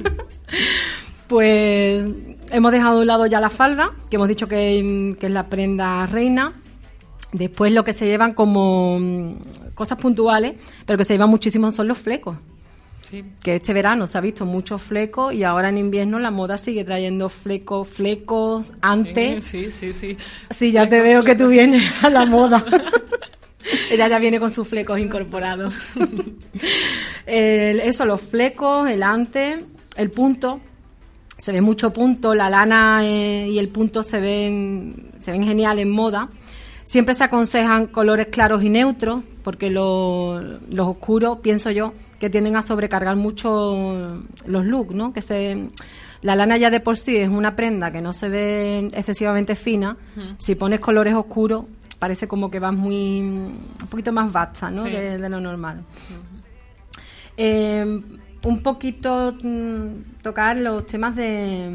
Pues 1.28 2.06
hemos 2.52 2.70
dejado 2.70 2.96
de 2.96 3.00
un 3.00 3.06
lado 3.08 3.26
ya 3.26 3.40
la 3.40 3.50
falda, 3.50 3.90
que 4.08 4.14
hemos 4.14 4.28
dicho 4.28 4.46
que, 4.46 5.16
que 5.18 5.26
es 5.26 5.32
la 5.32 5.48
prenda 5.48 6.06
reina. 6.06 6.52
Después 7.32 7.72
lo 7.72 7.84
que 7.84 7.92
se 7.92 8.06
llevan 8.06 8.34
como 8.34 8.98
mm, 9.00 9.72
cosas 9.74 9.98
puntuales, 9.98 10.54
pero 10.84 10.96
que 10.96 11.04
se 11.04 11.14
llevan 11.14 11.30
muchísimo 11.30 11.70
son 11.70 11.88
los 11.88 11.98
flecos. 11.98 12.36
Que 13.42 13.56
este 13.56 13.72
verano 13.72 14.06
se 14.06 14.18
ha 14.18 14.20
visto 14.20 14.44
muchos 14.44 14.82
flecos 14.82 15.32
y 15.32 15.44
ahora 15.44 15.68
en 15.68 15.78
invierno 15.78 16.18
la 16.18 16.32
moda 16.32 16.58
sigue 16.58 16.84
trayendo 16.84 17.28
flecos, 17.28 17.86
flecos, 17.86 18.72
antes. 18.80 19.44
Sí, 19.44 19.70
sí, 19.70 19.92
sí. 19.92 20.16
Sí, 20.50 20.72
ya 20.72 20.88
te 20.88 21.00
veo 21.00 21.22
que 21.22 21.36
tú 21.36 21.48
vienes 21.48 21.84
a 22.02 22.10
la 22.10 22.24
moda. 22.24 22.64
Ella 23.90 24.08
ya 24.08 24.18
viene 24.18 24.40
con 24.40 24.52
sus 24.52 24.66
flecos 24.66 24.98
incorporados. 24.98 25.74
eso, 27.26 28.04
los 28.04 28.20
flecos, 28.20 28.88
el 28.88 29.02
ante, 29.02 29.64
el 29.96 30.10
punto. 30.10 30.60
Se 31.36 31.52
ve 31.52 31.60
mucho 31.60 31.92
punto, 31.92 32.34
la 32.34 32.48
lana 32.48 33.00
eh, 33.04 33.48
y 33.48 33.58
el 33.58 33.68
punto 33.68 34.02
se 34.02 34.20
ven, 34.20 35.10
se 35.20 35.32
ven 35.32 35.44
genial 35.44 35.78
en 35.78 35.90
moda. 35.90 36.28
Siempre 36.86 37.14
se 37.14 37.24
aconsejan 37.24 37.88
colores 37.88 38.28
claros 38.28 38.62
y 38.62 38.68
neutros, 38.68 39.24
porque 39.42 39.70
los 39.70 40.60
oscuros, 40.78 41.38
pienso 41.38 41.72
yo, 41.72 41.94
que 42.20 42.30
tienden 42.30 42.54
a 42.54 42.62
sobrecargar 42.62 43.16
mucho 43.16 44.22
los 44.46 44.64
looks, 44.64 44.94
¿no? 44.94 45.12
Que 45.12 45.20
se, 45.20 45.66
la 46.22 46.36
lana 46.36 46.56
ya 46.58 46.70
de 46.70 46.78
por 46.78 46.96
sí 46.96 47.16
es 47.16 47.28
una 47.28 47.56
prenda 47.56 47.90
que 47.90 48.00
no 48.00 48.12
se 48.12 48.28
ve 48.28 48.88
excesivamente 48.94 49.56
fina. 49.56 49.96
Si 50.38 50.54
pones 50.54 50.78
colores 50.78 51.12
oscuros, 51.14 51.64
parece 51.98 52.28
como 52.28 52.52
que 52.52 52.60
vas 52.60 52.72
muy 52.72 53.18
un 53.18 53.88
poquito 53.90 54.12
más 54.12 54.30
vasta, 54.30 54.70
¿no? 54.70 54.84
De, 54.84 55.28
lo 55.28 55.40
normal. 55.40 55.82
Eh, 57.36 58.00
un 58.44 58.62
poquito 58.62 59.34
mm, 59.42 60.22
tocar 60.22 60.56
los 60.56 60.86
temas 60.86 61.16
de, 61.16 61.68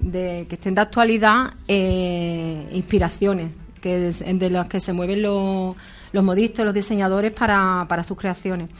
de 0.00 0.46
que 0.48 0.54
estén 0.54 0.74
de 0.74 0.80
actualidad, 0.80 1.52
eh, 1.68 2.66
inspiraciones 2.72 3.61
que 3.82 3.98
de 3.98 4.50
los 4.50 4.66
que 4.68 4.80
se 4.80 4.94
mueven 4.94 5.20
los, 5.20 5.76
los 6.12 6.24
modistas, 6.24 6.64
los 6.64 6.72
diseñadores 6.72 7.32
para, 7.32 7.84
para 7.88 8.04
sus 8.04 8.16
creaciones. 8.16 8.70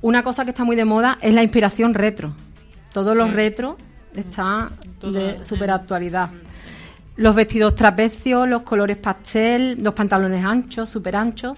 Una 0.00 0.24
cosa 0.24 0.44
que 0.44 0.50
está 0.50 0.64
muy 0.64 0.74
de 0.74 0.84
moda 0.84 1.18
es 1.20 1.32
la 1.32 1.44
inspiración 1.44 1.94
retro. 1.94 2.34
Todos 2.92 3.16
los 3.16 3.32
retro 3.32 3.76
están 4.16 4.70
de 5.00 5.44
super 5.44 5.70
actualidad. 5.70 6.30
Los 7.16 7.36
vestidos 7.36 7.74
trapecios, 7.76 8.48
los 8.48 8.62
colores 8.62 8.96
pastel, 8.96 9.78
los 9.82 9.94
pantalones 9.94 10.44
anchos, 10.44 10.88
super 10.88 11.14
anchos. 11.14 11.56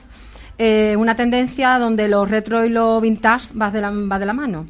Eh, 0.59 0.95
una 0.99 1.17
tendencia 1.17 1.79
donde 1.79 2.09
los 2.09 2.31
retro 2.31 2.65
y 2.65 2.69
los 2.69 3.01
vintage 3.01 3.49
van 3.55 3.73
de 3.73 3.81
la, 3.81 3.91
va 3.91 4.19
de 4.19 4.27
la 4.27 4.33
mano. 4.33 4.67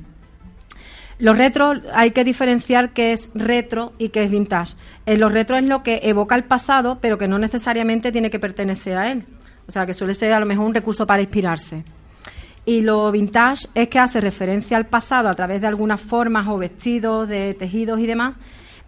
Los 1.18 1.38
retro 1.38 1.74
hay 1.92 2.11
que 2.11 2.24
diferenciar 2.24 2.92
qué 2.92 3.12
es 3.12 3.29
retro 3.35 3.92
y 3.98 4.09
qué 4.09 4.24
es 4.24 4.31
vintage. 4.31 4.74
En 5.07 5.20
los 5.20 5.33
retro 5.33 5.57
es 5.57 5.64
lo 5.64 5.83
que 5.83 6.00
evoca 6.03 6.35
el 6.35 6.44
pasado, 6.44 6.98
pero 7.00 7.18
que 7.18 7.29
no 7.29 7.38
necesariamente 7.38 8.11
tiene 8.11 8.31
que 8.31 8.40
pertenecer 8.40 8.96
a 8.96 9.11
él. 9.12 9.24
O 9.68 9.72
sea, 9.72 9.87
que 9.87 9.94
suele 9.94 10.14
ser 10.14 10.33
a 10.33 10.40
lo 10.40 10.46
mejor 10.46 10.66
un 10.66 10.74
recurso 10.74 11.07
para 11.07 11.22
inspirarse. 11.22 11.85
Y 12.66 12.81
lo 12.81 13.12
vintage 13.12 13.68
es 13.74 13.88
que 13.88 13.98
hace 13.98 14.20
referencia 14.20 14.77
al 14.77 14.87
pasado 14.87 15.29
a 15.29 15.35
través 15.35 15.61
de 15.61 15.66
algunas 15.66 16.00
formas 16.00 16.48
o 16.48 16.59
vestidos, 16.59 17.29
de 17.29 17.55
tejidos 17.55 18.00
y 18.00 18.07
demás, 18.07 18.35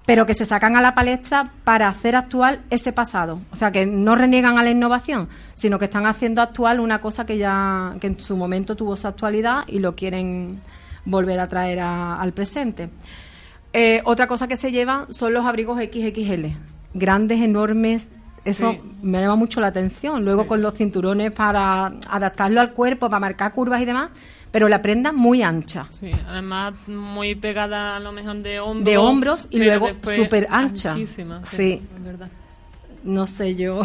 pero 0.07 0.25
que 0.25 0.35
se 0.35 0.45
sacan 0.45 0.77
a 0.77 0.81
la 0.81 0.95
palestra 0.95 1.51
para 1.65 1.89
hacer 1.89 2.17
actual 2.17 2.61
ese 2.71 2.93
pasado. 2.93 3.41
O 3.51 3.57
sea, 3.57 3.73
que 3.73 3.85
no 3.85 4.15
reniegan 4.15 4.59
a 4.59 4.63
la 4.63 4.71
innovación, 4.71 5.29
sino 5.55 5.79
que 5.79 5.87
están 5.87 6.07
haciendo 6.07 6.41
actual 6.41 6.81
una 6.81 7.01
cosa 7.01 7.27
que 7.27 7.37
ya 7.37 7.95
que 8.01 8.07
en 8.07 8.19
su 8.19 8.37
momento 8.37 8.77
tuvo 8.77 8.97
su 8.97 9.07
actualidad 9.07 9.65
y 9.67 9.81
lo 9.81 9.95
quieren 9.95 10.61
volver 11.07 11.41
a 11.41 11.49
traer 11.49 11.81
al 11.81 12.33
presente. 12.33 12.91
Eh, 13.73 14.03
otra 14.05 14.27
cosa 14.27 14.47
que 14.49 14.57
se 14.57 14.71
lleva 14.71 15.07
son 15.11 15.33
los 15.33 15.47
abrigos 15.47 15.79
XXL, 15.79 16.47
grandes, 16.95 17.41
enormes. 17.41 18.09
Eso 18.45 18.77
me 19.03 19.21
llama 19.21 19.35
mucho 19.35 19.61
la 19.61 19.69
atención. 19.69 20.25
Luego 20.25 20.47
con 20.47 20.63
los 20.63 20.75
cinturones 20.75 21.33
para 21.33 21.87
adaptarlo 22.09 22.61
al 22.61 22.73
cuerpo, 22.73 23.09
para 23.09 23.19
marcar 23.19 23.53
curvas 23.53 23.83
y 23.83 23.85
demás, 23.85 24.11
pero 24.53 24.69
la 24.69 24.83
prenda 24.83 25.11
muy 25.11 25.43
ancha. 25.43 25.87
Sí, 25.91 26.13
además 26.29 26.75
muy 26.87 27.35
pegada 27.35 27.97
a 27.97 28.01
lo 28.01 28.13
mejor 28.13 28.37
de 28.37 28.61
hombros. 28.61 28.85
De 28.85 28.99
hombros 28.99 29.49
y 29.51 29.59
luego 29.59 29.89
súper 30.03 30.47
ancha. 30.51 30.95
sí, 30.95 31.07
sí. 31.45 31.83
verdad 31.99 32.29
no 33.07 33.29
sé 33.29 33.55
yo, 33.55 33.83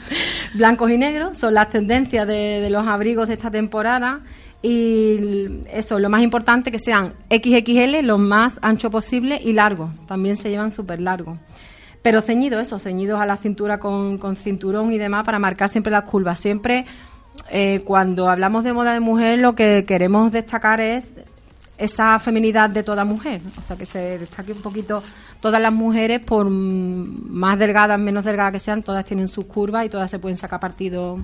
blancos 0.54 0.90
y 0.90 0.98
negros, 0.98 1.38
son 1.38 1.54
las 1.54 1.70
tendencias 1.70 2.26
de, 2.26 2.60
de 2.60 2.68
los 2.68 2.86
abrigos 2.86 3.28
de 3.28 3.34
esta 3.34 3.50
temporada 3.50 4.20
y 4.62 5.60
eso, 5.70 5.98
lo 5.98 6.10
más 6.10 6.22
importante 6.22 6.70
que 6.70 6.78
sean 6.78 7.14
XXL, 7.30 8.04
los 8.04 8.18
más 8.18 8.54
ancho 8.60 8.90
posible 8.90 9.40
y 9.42 9.52
largos, 9.52 9.90
también 10.06 10.36
se 10.36 10.50
llevan 10.50 10.70
súper 10.70 11.00
largos. 11.00 11.38
Pero 12.02 12.22
ceñidos, 12.22 12.62
eso, 12.62 12.78
ceñidos 12.78 13.20
a 13.20 13.26
la 13.26 13.36
cintura 13.36 13.78
con, 13.78 14.18
con, 14.18 14.36
cinturón 14.36 14.92
y 14.92 14.98
demás 14.98 15.24
para 15.24 15.38
marcar 15.38 15.68
siempre 15.68 15.90
las 15.92 16.04
curvas. 16.04 16.38
Siempre 16.38 16.86
eh, 17.50 17.80
cuando 17.84 18.28
hablamos 18.28 18.64
de 18.64 18.72
moda 18.72 18.92
de 18.92 19.00
mujer 19.00 19.38
lo 19.38 19.54
que 19.54 19.84
queremos 19.86 20.32
destacar 20.32 20.80
es 20.80 21.04
esa 21.76 22.18
feminidad 22.18 22.68
de 22.70 22.82
toda 22.82 23.04
mujer, 23.04 23.40
o 23.56 23.60
sea 23.60 23.76
que 23.76 23.86
se 23.86 24.18
destaque 24.18 24.52
un 24.52 24.60
poquito 24.60 25.00
todas 25.40 25.62
las 25.62 25.72
mujeres, 25.72 26.20
por 26.20 26.50
más 26.50 27.56
delgadas, 27.56 28.00
menos 28.00 28.24
delgadas 28.24 28.52
que 28.52 28.58
sean, 28.58 28.82
todas 28.82 29.04
tienen 29.04 29.28
sus 29.28 29.44
curvas 29.44 29.86
y 29.86 29.88
todas 29.88 30.10
se 30.10 30.18
pueden 30.18 30.36
sacar 30.36 30.58
partido 30.58 31.18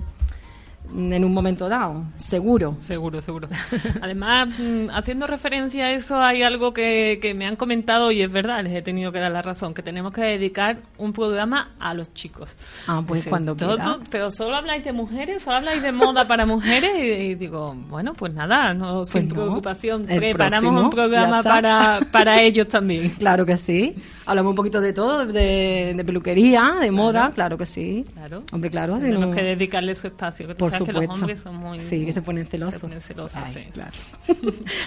en 0.93 1.25
un 1.25 1.31
momento 1.31 1.69
dado, 1.69 2.05
seguro. 2.15 2.75
Seguro, 2.77 3.21
seguro. 3.21 3.47
Además, 4.01 4.49
mm, 4.57 4.87
haciendo 4.93 5.27
referencia 5.27 5.85
a 5.85 5.91
eso, 5.91 6.21
hay 6.21 6.43
algo 6.43 6.73
que, 6.73 7.19
que, 7.21 7.33
me 7.33 7.45
han 7.45 7.55
comentado 7.55 8.11
y 8.11 8.21
es 8.21 8.31
verdad, 8.31 8.63
les 8.63 8.73
he 8.73 8.81
tenido 8.81 9.11
que 9.11 9.19
dar 9.19 9.31
la 9.31 9.41
razón, 9.41 9.73
que 9.73 9.81
tenemos 9.81 10.13
que 10.13 10.21
dedicar 10.21 10.77
un 10.97 11.13
programa 11.13 11.75
a 11.79 11.93
los 11.93 12.13
chicos. 12.13 12.55
Ah, 12.87 13.03
pues 13.05 13.25
cuando 13.27 13.55
todo, 13.55 13.77
Pero 14.09 14.31
solo 14.31 14.55
habláis 14.55 14.83
de 14.83 14.93
mujeres, 14.93 15.43
solo 15.43 15.57
habláis 15.57 15.81
de 15.81 15.91
moda 15.91 16.27
para 16.27 16.45
mujeres 16.45 16.91
y, 16.97 17.35
digo, 17.35 17.75
bueno, 17.87 18.13
pues 18.13 18.33
nada, 18.33 18.73
no 18.73 18.97
pues 18.97 19.09
sin 19.09 19.27
preocupación, 19.27 20.05
preparamos 20.05 20.83
un 20.83 20.89
programa 20.89 21.43
para, 21.43 21.99
para 22.11 22.41
ellos 22.41 22.67
también. 22.67 23.09
Claro 23.09 23.45
que 23.45 23.57
sí. 23.57 23.95
Hablamos 24.25 24.51
un 24.51 24.55
poquito 24.55 24.81
de 24.81 24.93
todo, 24.93 25.25
de, 25.25 26.03
peluquería, 26.05 26.75
de 26.79 26.91
moda, 26.91 27.31
claro 27.33 27.57
que 27.57 27.65
sí. 27.65 28.05
Claro. 28.13 28.43
Hombre, 28.51 28.69
claro. 28.69 28.97
Tenemos 28.97 29.35
que 29.35 29.41
dedicarle 29.41 29.93
su 29.95 30.07
espacio. 30.07 30.47
Que 30.47 30.55
Por 30.55 30.74
que 30.83 30.91
los 30.91 31.09
hombres 31.09 31.39
son 31.39 31.55
muy... 31.57 31.79
Sí, 31.79 32.05
que 32.05 32.13
se 32.13 32.21
ponen 32.21 32.45
celosos. 32.45 32.73
Se 32.75 32.79
ponen 32.79 33.01
celosos, 33.01 33.41
Ay, 33.43 33.53
sí. 33.53 33.71
claro. 33.71 33.91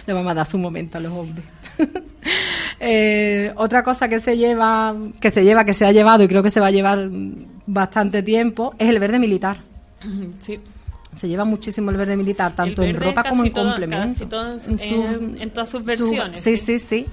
Le 0.07 0.13
vamos 0.13 0.33
a 0.33 0.35
dar 0.35 0.47
su 0.47 0.59
momento 0.59 0.99
a 0.99 1.01
los 1.01 1.13
hombres. 1.13 1.45
eh, 2.81 3.53
otra 3.57 3.83
cosa 3.83 4.09
que 4.09 4.21
se 4.21 4.37
lleva, 4.37 4.95
que 5.21 5.31
se 5.31 5.45
lleva, 5.45 5.65
que 5.65 5.75
se 5.75 5.87
ha 5.87 5.93
llevado 5.93 6.25
y 6.25 6.29
creo 6.29 6.43
que 6.43 6.51
se 6.51 6.61
va 6.61 6.67
a 6.67 6.71
llevar 6.71 7.09
bastante 7.67 8.23
tiempo, 8.23 8.75
es 8.79 8.89
el 8.89 8.99
verde 8.99 9.19
militar. 9.19 9.59
Sí. 10.41 10.61
Se 11.17 11.27
lleva 11.27 11.45
muchísimo 11.45 11.91
el 11.91 11.97
verde 11.97 12.17
militar, 12.17 12.55
tanto 12.55 12.83
en 12.83 12.95
ropa 12.95 13.25
como 13.25 13.45
en 13.45 13.53
todo, 13.53 13.71
complemento. 13.71 14.29
Todo 14.29 14.53
en, 14.53 14.81
en, 14.81 15.43
en, 15.43 15.51
todas 15.51 15.69
sus 15.69 15.85
versiones. 15.85 16.39
Su, 16.39 16.51
sí, 16.51 16.57
sí, 16.57 16.79
sí. 16.79 17.07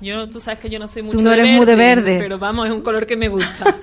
Yo, 0.00 0.28
tú 0.28 0.40
sabes 0.40 0.60
que 0.60 0.68
yo 0.68 0.78
no 0.78 0.88
soy 0.88 1.02
mucho 1.02 1.16
tú 1.18 1.22
no 1.22 1.30
de 1.30 1.36
eres 1.36 1.46
verde, 1.46 1.56
muy 1.56 1.66
de 1.66 1.76
verde. 1.76 2.18
pero 2.18 2.38
vamos, 2.38 2.66
es 2.66 2.72
un 2.72 2.82
color 2.82 3.06
que 3.06 3.16
me 3.16 3.28
gusta. 3.28 3.74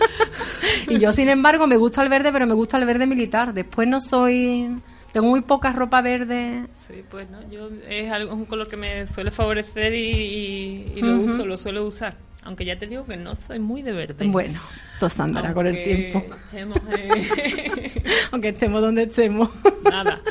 y 0.87 0.99
yo, 0.99 1.11
sin 1.11 1.29
embargo, 1.29 1.67
me 1.67 1.77
gusta 1.77 2.03
el 2.03 2.09
verde, 2.09 2.31
pero 2.31 2.45
me 2.45 2.53
gusta 2.53 2.77
el 2.77 2.85
verde 2.85 3.07
militar. 3.07 3.53
Después 3.53 3.87
no 3.87 3.99
soy... 3.99 4.69
Tengo 5.11 5.27
muy 5.27 5.41
poca 5.41 5.73
ropa 5.73 6.01
verde. 6.01 6.67
Sí, 6.87 7.03
pues 7.09 7.29
no, 7.29 7.39
yo 7.49 7.69
es, 7.89 8.09
algo, 8.09 8.31
es 8.31 8.37
un 8.37 8.45
color 8.45 8.67
que 8.67 8.77
me 8.77 9.07
suele 9.07 9.29
favorecer 9.29 9.93
y, 9.93 10.09
y, 10.09 10.93
y 10.95 11.01
lo 11.01 11.17
uh 11.17 11.25
-huh. 11.27 11.33
uso, 11.33 11.45
lo 11.45 11.57
suelo 11.57 11.85
usar. 11.85 12.15
Aunque 12.43 12.65
ya 12.65 12.75
te 12.77 12.87
digo 12.87 13.05
que 13.05 13.17
no 13.17 13.35
soy 13.35 13.59
muy 13.59 13.81
de 13.81 13.91
verde. 13.91 14.25
Bueno, 14.25 14.59
todo 14.99 15.23
andará 15.23 15.53
con 15.53 15.67
el 15.67 15.83
tiempo. 15.83 16.23
Estemos, 16.45 16.77
eh... 16.97 18.03
Aunque 18.31 18.49
estemos 18.49 18.81
donde 18.81 19.03
estemos. 19.03 19.49
Nada. 19.83 20.21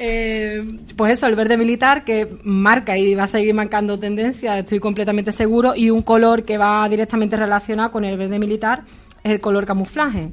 Eh, 0.00 0.78
pues 0.96 1.14
eso, 1.14 1.26
el 1.26 1.34
verde 1.34 1.56
militar 1.56 2.04
que 2.04 2.38
marca 2.44 2.96
y 2.96 3.14
va 3.16 3.24
a 3.24 3.26
seguir 3.26 3.52
marcando 3.52 3.98
tendencia, 3.98 4.56
estoy 4.58 4.78
completamente 4.78 5.32
seguro, 5.32 5.74
y 5.74 5.90
un 5.90 6.02
color 6.02 6.44
que 6.44 6.56
va 6.56 6.88
directamente 6.88 7.36
relacionado 7.36 7.90
con 7.90 8.04
el 8.04 8.16
verde 8.16 8.38
militar 8.38 8.82
es 9.24 9.32
el 9.32 9.40
color 9.40 9.66
camuflaje. 9.66 10.30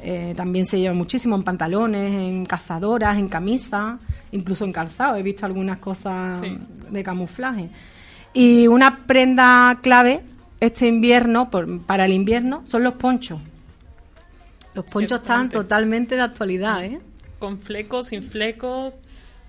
Eh, 0.00 0.32
también 0.36 0.64
se 0.66 0.78
lleva 0.78 0.94
muchísimo 0.94 1.34
en 1.34 1.42
pantalones, 1.42 2.12
en 2.12 2.44
cazadoras, 2.44 3.18
en 3.18 3.28
camisas, 3.28 3.98
incluso 4.32 4.64
en 4.64 4.72
calzado. 4.72 5.16
He 5.16 5.22
visto 5.22 5.46
algunas 5.46 5.78
cosas 5.80 6.36
Sí. 6.38 6.56
de 6.90 7.02
camuflaje. 7.02 7.70
Y 8.34 8.66
una 8.68 9.06
prenda 9.06 9.78
clave 9.82 10.20
este 10.60 10.86
invierno, 10.86 11.50
por- 11.50 11.80
para 11.82 12.04
el 12.04 12.12
invierno, 12.12 12.62
son 12.64 12.84
los 12.84 12.94
ponchos. 12.94 13.40
Los 14.74 14.84
ponchos 14.84 15.20
están 15.22 15.48
totalmente 15.48 16.14
de 16.14 16.20
actualidad, 16.22 16.84
¿eh? 16.84 17.00
Con 17.38 17.58
flecos, 17.58 18.08
sin 18.08 18.22
flecos. 18.22 18.94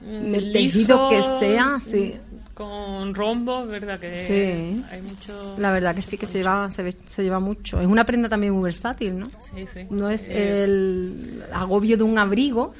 mm, 0.01 0.31
Del 0.31 0.51
tejido 0.53 1.09
que 1.09 1.21
sea, 1.39 1.79
sí. 1.83 2.15
Con 2.53 3.13
rombos, 3.15 3.67
¿verdad? 3.69 3.97
Que 3.99 4.25
Sí. 4.27 4.83
hay 4.91 5.01
mucho. 5.01 5.55
La 5.57 5.71
verdad 5.71 5.95
que 5.95 6.01
sí 6.01 6.17
que 6.17 6.25
se 6.25 6.39
lleva, 6.39 6.69
se, 6.71 6.83
ve- 6.83 6.91
se 7.09 7.23
lleva 7.23 7.39
mucho. 7.39 7.79
Es 7.79 7.87
una 7.87 8.05
prenda 8.05 8.27
también 8.27 8.51
muy 8.53 8.63
versátil, 8.63 9.17
¿no? 9.17 9.25
Sí, 9.39 9.65
sí. 9.73 9.87
No 9.89 10.09
es 10.09 10.23
Eh, 10.27 10.63
el 10.65 11.43
agobio 11.53 11.95
de 11.97 12.03
un 12.03 12.17
abrigo, 12.19 12.73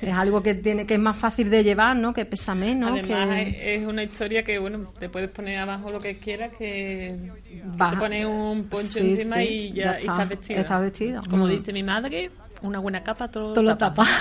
es 0.00 0.12
algo 0.14 0.42
que 0.42 0.54
tiene 0.54 0.86
que 0.86 0.94
es 0.94 1.00
más 1.00 1.16
fácil 1.16 1.50
de 1.50 1.62
llevar, 1.62 1.96
¿no? 1.96 2.12
Que 2.14 2.24
pesa 2.24 2.54
menos, 2.54 2.90
Además, 2.92 3.28
que 3.44 3.74
es 3.74 3.86
una 3.86 4.02
historia 4.02 4.42
que, 4.42 4.58
bueno, 4.58 4.90
te 4.98 5.08
puedes 5.10 5.28
poner 5.30 5.58
abajo 5.58 5.90
lo 5.90 6.00
que 6.00 6.16
quieras, 6.18 6.52
que 6.58 7.14
Baja- 7.76 7.92
te 7.92 7.96
pones 7.98 8.26
un 8.26 8.64
poncho 8.64 9.00
Sí, 9.00 9.10
encima 9.12 9.36
sí, 9.36 9.42
y 9.44 9.72
ya, 9.72 9.84
ya 9.84 9.92
y 9.92 9.98
está, 10.00 10.12
estás 10.12 10.28
vestida. 10.30 10.60
estás 10.60 10.80
vestida. 10.80 11.20
Como 11.28 11.46
Mm. 11.46 11.50
dice 11.50 11.72
mi 11.74 11.82
madre, 11.82 12.30
una 12.62 12.78
buena 12.78 13.02
capa 13.02 13.28
todo, 13.28 13.52
todo 13.54 13.64
lo 13.64 13.76
tapa. 13.76 14.06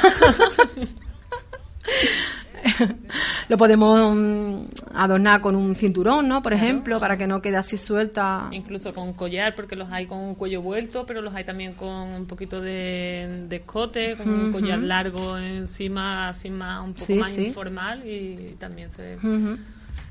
lo 3.49 3.58
podemos 3.58 4.15
mm, 4.15 4.58
adornar 4.95 5.41
con 5.41 5.56
un 5.56 5.75
cinturón, 5.75 6.28
¿no? 6.28 6.41
Por 6.41 6.52
Claro. 6.52 6.65
ejemplo, 6.67 6.99
para 6.99 7.17
que 7.17 7.25
no 7.28 7.41
quede 7.41 7.58
así 7.58 7.78
suelta. 7.78 8.47
Incluso 8.52 8.93
con 8.93 9.13
collar, 9.13 9.56
porque 9.56 9.75
los 9.75 9.91
hay 9.91 10.06
con 10.06 10.17
un 10.19 10.36
cuello 10.36 10.62
vuelto, 10.62 11.06
pero 11.06 11.21
los 11.21 11.34
hay 11.34 11.43
también 11.45 11.73
con 11.73 11.89
un 11.89 12.25
poquito 12.25 12.62
de, 12.62 13.45
de 13.49 13.56
escote, 13.58 14.15
con 14.17 14.30
un 14.30 14.43
Ujú. 14.43 14.52
collar 14.52 14.80
largo 14.80 15.38
encima, 15.38 16.30
así 16.30 16.49
más, 16.49 16.84
un 16.84 16.93
poco 16.93 17.06
Sí, 17.06 17.13
más 17.15 17.32
sí. 17.32 17.47
informal 17.47 18.06
y 18.08 18.56
también 18.60 18.91
se 18.91 19.15
Ujú. 19.17 19.58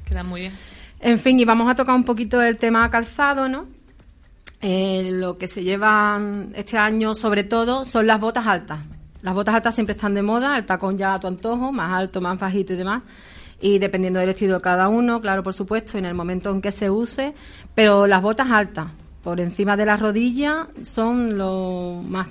queda 0.04 0.22
muy 0.22 0.42
bien. 0.42 0.52
En 1.00 1.18
fin, 1.18 1.38
y 1.38 1.44
vamos 1.44 1.70
a 1.70 1.74
tocar 1.76 1.94
un 1.94 2.04
poquito 2.04 2.42
el 2.42 2.56
tema 2.56 2.88
calzado, 2.90 3.48
¿no? 3.48 3.66
Eh, 4.60 5.10
lo 5.12 5.38
que 5.38 5.46
se 5.46 5.62
llevan 5.62 6.52
este 6.56 6.76
año, 6.78 7.14
sobre 7.14 7.44
todo, 7.44 7.84
son 7.84 8.06
las 8.06 8.20
botas 8.20 8.46
altas. 8.46 8.80
Las 9.22 9.34
botas 9.34 9.54
altas 9.54 9.74
siempre 9.74 9.94
están 9.94 10.14
de 10.14 10.22
moda, 10.22 10.56
el 10.58 10.66
tacón 10.66 10.96
ya 10.98 11.14
a 11.14 11.20
tu 11.20 11.26
antojo, 11.26 11.72
más 11.72 11.92
alto, 11.92 12.20
más 12.20 12.38
bajito 12.38 12.72
y 12.72 12.76
demás. 12.76 13.02
Y 13.60 13.78
dependiendo 13.78 14.20
del 14.20 14.28
estilo 14.30 14.54
de 14.54 14.60
cada 14.60 14.88
uno, 14.88 15.20
claro, 15.20 15.42
por 15.42 15.54
supuesto, 15.54 15.98
en 15.98 16.04
el 16.04 16.14
momento 16.14 16.50
en 16.50 16.60
que 16.60 16.70
se 16.70 16.88
use. 16.90 17.34
Pero 17.74 18.06
las 18.06 18.22
botas 18.22 18.48
altas, 18.50 18.90
por 19.22 19.40
encima 19.40 19.76
de 19.76 19.86
las 19.86 20.00
rodillas, 20.00 20.68
son 20.82 21.36
lo 21.38 22.00
más. 22.06 22.30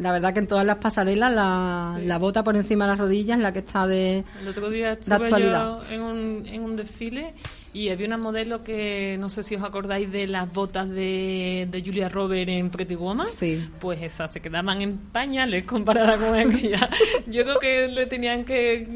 La 0.00 0.10
verdad 0.10 0.32
que 0.32 0.40
en 0.40 0.48
todas 0.48 0.66
las 0.66 0.78
pasarelas, 0.78 1.32
la, 1.32 1.94
Sí. 2.00 2.06
la 2.06 2.18
bota 2.18 2.42
por 2.42 2.56
encima 2.56 2.84
de 2.86 2.90
las 2.90 2.98
rodillas 2.98 3.36
es 3.38 3.42
la 3.44 3.52
que 3.52 3.60
está 3.60 3.86
de. 3.86 4.24
El 4.42 4.48
otro 4.48 4.68
día 4.70 4.88
de 4.88 4.92
estuve 4.94 5.14
actualidad. 5.14 5.80
yo 5.88 5.94
en 5.94 6.02
un, 6.02 6.46
en 6.46 6.62
un 6.64 6.74
desfile 6.74 7.34
y 7.74 7.90
había 7.90 8.06
una 8.06 8.16
modelo 8.16 8.62
que, 8.64 9.16
no 9.18 9.28
sé 9.28 9.42
si 9.42 9.56
os 9.56 9.62
acordáis 9.62 10.10
de 10.10 10.26
las 10.28 10.50
botas 10.50 10.88
de, 10.88 11.66
de 11.70 11.82
Julia 11.84 12.08
Roberts 12.08 12.48
en 12.50 12.70
Pretty 12.70 12.94
Woman. 12.94 13.26
Sí. 13.26 13.68
Pues 13.80 14.00
esas 14.00 14.32
se 14.32 14.40
quedaban 14.40 14.80
en 14.80 14.96
pañales 14.96 15.66
comparada 15.66 16.16
con 16.16 16.34
aquella. 16.38 16.88
Yo 17.26 17.42
creo 17.42 17.58
que 17.58 17.88
le 17.88 18.06
tenían 18.06 18.44
que, 18.44 18.86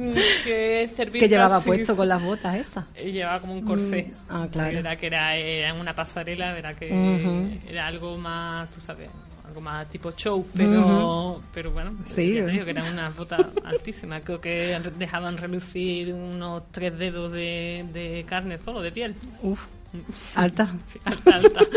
que 0.44 0.88
servir 0.88 1.20
que 1.20 1.28
llevaba 1.28 1.56
casi- 1.56 1.66
puesto 1.66 1.96
con 1.96 2.08
las 2.08 2.22
botas 2.22 2.54
esas. 2.56 2.84
Llevaba 2.96 3.40
como 3.40 3.52
un 3.54 3.62
corsé. 3.62 4.04
Mm, 4.04 4.30
ah, 4.30 4.48
claro. 4.50 4.78
Era 4.78 4.96
que 4.96 5.06
era, 5.08 5.36
era 5.36 5.70
en 5.70 5.76
una 5.80 5.94
pasarela, 5.94 6.56
era 6.56 6.74
que 6.74 6.86
Ujú. 6.86 7.58
era 7.68 7.86
algo 7.88 8.16
más, 8.16 8.70
tú 8.70 8.78
sabes, 8.80 9.10
algo 9.48 9.60
más 9.60 9.88
tipo 9.88 10.12
show, 10.12 10.46
pero, 10.54 11.40
pero 11.52 11.70
bueno, 11.72 11.92
Sí. 12.04 12.34
ya 12.34 12.44
te 12.44 12.50
digo 12.52 12.64
que 12.64 12.70
eran 12.70 12.92
unas 12.92 13.16
botas 13.16 13.40
altísimas. 13.64 14.22
Creo 14.24 14.40
que 14.40 14.78
dejaban 14.98 15.36
relucir 15.36 16.12
unos 16.14 16.62
tres 16.70 16.96
dedos 16.98 17.32
de, 17.32 17.86
de 17.92 18.24
carne 18.28 18.58
solo, 18.58 18.80
de 18.82 18.92
piel. 18.92 19.14
Uf, 19.42 19.64
alta. 20.36 20.72
Sí, 20.86 21.00
alta, 21.04 21.34
alta. 21.36 21.60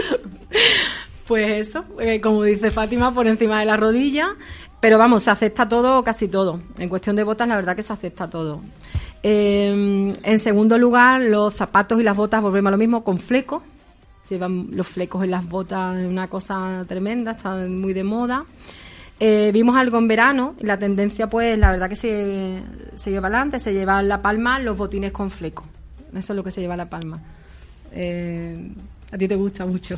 Pues 1.28 1.68
eso, 1.70 1.86
eh, 2.02 2.20
como 2.20 2.44
dice 2.44 2.72
Fátima, 2.72 3.14
por 3.14 3.26
encima 3.26 3.60
de 3.62 3.66
la 3.66 3.78
rodilla. 3.78 4.36
Pero 4.82 4.98
vamos, 4.98 5.24
se 5.24 5.32
acepta 5.32 5.70
todo, 5.70 6.04
casi 6.04 6.28
todo. 6.28 6.60
En 6.78 6.90
cuestión 6.90 7.16
de 7.16 7.24
botas, 7.24 7.48
la 7.48 7.56
verdad 7.56 7.74
que 7.76 7.84
se 7.84 7.94
acepta 7.94 8.30
todo. 8.30 8.60
Eh, 9.24 10.14
en 10.24 10.40
segundo 10.40 10.78
lugar, 10.78 11.22
los 11.22 11.54
zapatos 11.54 12.02
y 12.02 12.04
las 12.04 12.18
botas, 12.18 12.42
volvemos 12.42 12.70
a 12.70 12.72
lo 12.72 12.78
mismo, 12.78 13.04
con 13.06 13.18
flecos. 13.18 13.62
Llevan 14.32 14.68
los 14.72 14.88
flecos 14.88 15.24
en 15.24 15.32
las 15.32 15.48
botas, 15.48 16.00
es 16.00 16.06
una 16.08 16.28
cosa 16.30 16.84
tremenda, 16.88 17.32
está 17.32 17.56
muy 17.68 17.94
de 17.94 18.04
moda. 18.04 18.46
Eh, 19.20 19.52
vimos 19.54 19.76
algo 19.76 19.98
en 20.00 20.08
verano, 20.08 20.56
y 20.60 20.66
la 20.66 20.78
tendencia, 20.78 21.28
pues, 21.28 21.58
la 21.58 21.72
verdad 21.72 21.90
que 21.90 21.96
se, 21.96 22.62
se 22.96 23.12
lleva 23.12 23.28
adelante, 23.28 23.60
se 23.60 23.72
lleva 23.74 24.00
en 24.00 24.08
la 24.08 24.22
palma 24.22 24.58
los 24.60 24.78
botines 24.78 25.12
con 25.12 25.30
flecos. 25.30 25.66
Eso 26.16 26.34
es 26.34 26.38
lo 26.38 26.44
que 26.44 26.52
se 26.52 26.62
lleva 26.62 26.74
a 26.74 26.78
la 26.78 26.90
palma. 26.90 27.20
Eh, 27.92 28.72
a 29.12 29.18
ti 29.18 29.28
te 29.28 29.36
gusta 29.36 29.66
mucho. 29.66 29.96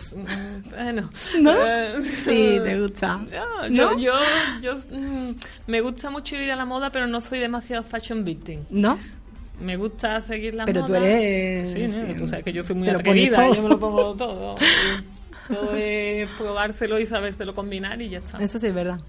Bueno, 0.72 1.10
¿No? 1.40 1.52
eh, 1.66 2.02
Sí, 2.02 2.60
te 2.64 2.82
gusta. 2.82 3.20
No, 3.32 3.68
yo, 3.70 3.92
¿No? 3.92 3.98
yo, 4.00 4.14
yo, 4.62 4.76
mm, 4.98 5.36
me 5.68 5.82
gusta 5.82 6.10
mucho 6.10 6.36
ir 6.36 6.52
a 6.52 6.56
la 6.56 6.66
moda, 6.66 6.90
pero 6.92 7.08
no 7.08 7.22
soy 7.22 7.40
demasiado 7.40 7.84
fashion 7.84 8.26
victim. 8.26 8.62
¿No? 8.72 8.98
Me 9.62 9.78
gusta 9.78 10.20
seguir 10.22 10.56
la 10.56 10.66
Pero 10.66 10.82
moda. 10.82 10.88
tú 10.88 10.96
eres- 11.04 11.70
Sí, 11.72 11.84
¿no? 11.84 11.90
sí, 11.90 12.14
tú 12.18 12.28
sabes 12.28 12.44
que 12.44 12.54
yo 12.54 12.64
soy 12.64 12.76
muy 12.76 12.90
atrevida, 12.90 13.50
yo 13.52 13.62
me 13.62 13.70
lo 13.70 13.80
pongo 13.80 14.14
todo. 14.18 14.56
Todo 15.48 15.76
es 15.76 16.30
probárselo 16.38 17.00
y 17.00 17.06
sabérselo 17.06 17.54
combinar 17.54 18.02
y 18.02 18.10
ya 18.10 18.20
está. 18.20 18.38
Eso 18.44 18.58
sí 18.60 18.68
es 18.68 18.74
verdad. 18.74 19.00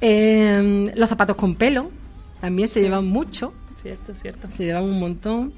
Eh, 0.00 0.92
los 0.94 1.08
zapatos 1.08 1.36
con 1.36 1.54
pelo 1.54 1.90
también 2.40 2.68
se 2.68 2.80
llevan 2.82 3.06
mucho. 3.06 3.52
Cierto, 3.82 4.14
cierto. 4.14 4.48
Se 4.50 4.64
llevan 4.64 4.84
un 4.84 4.98
montón. 4.98 5.52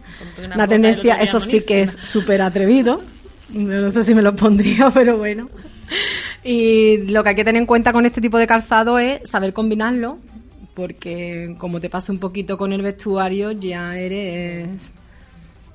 Una 0.55 0.67
tendencia, 0.67 1.17
eso 1.17 1.41
sí 1.41 1.63
que 1.63 1.83
es 1.83 1.91
súper 1.93 2.43
atrevido. 2.43 3.01
No 3.53 3.91
sé 3.91 4.05
si 4.05 4.15
me 4.15 4.23
lo 4.23 4.37
pondría, 4.37 4.91
pero 4.95 5.19
bueno. 5.19 5.49
Y 6.45 6.99
lo 7.11 7.23
que 7.23 7.31
hay 7.31 7.35
que 7.35 7.45
tener 7.45 7.61
en 7.61 7.67
cuenta 7.67 7.93
con 7.93 8.07
este 8.07 8.21
tipo 8.21 8.39
de 8.39 8.47
calzado 8.47 8.99
es 8.99 9.29
saber 9.29 9.53
combinarlo, 9.53 10.19
porque 10.75 11.55
como 11.59 11.81
te 11.81 11.91
pasa 11.91 12.13
un 12.13 12.19
poquito 12.19 12.57
con 12.57 12.73
el 12.73 12.83
vestuario, 12.83 13.53
ya 13.53 13.97
eres... 13.97 14.69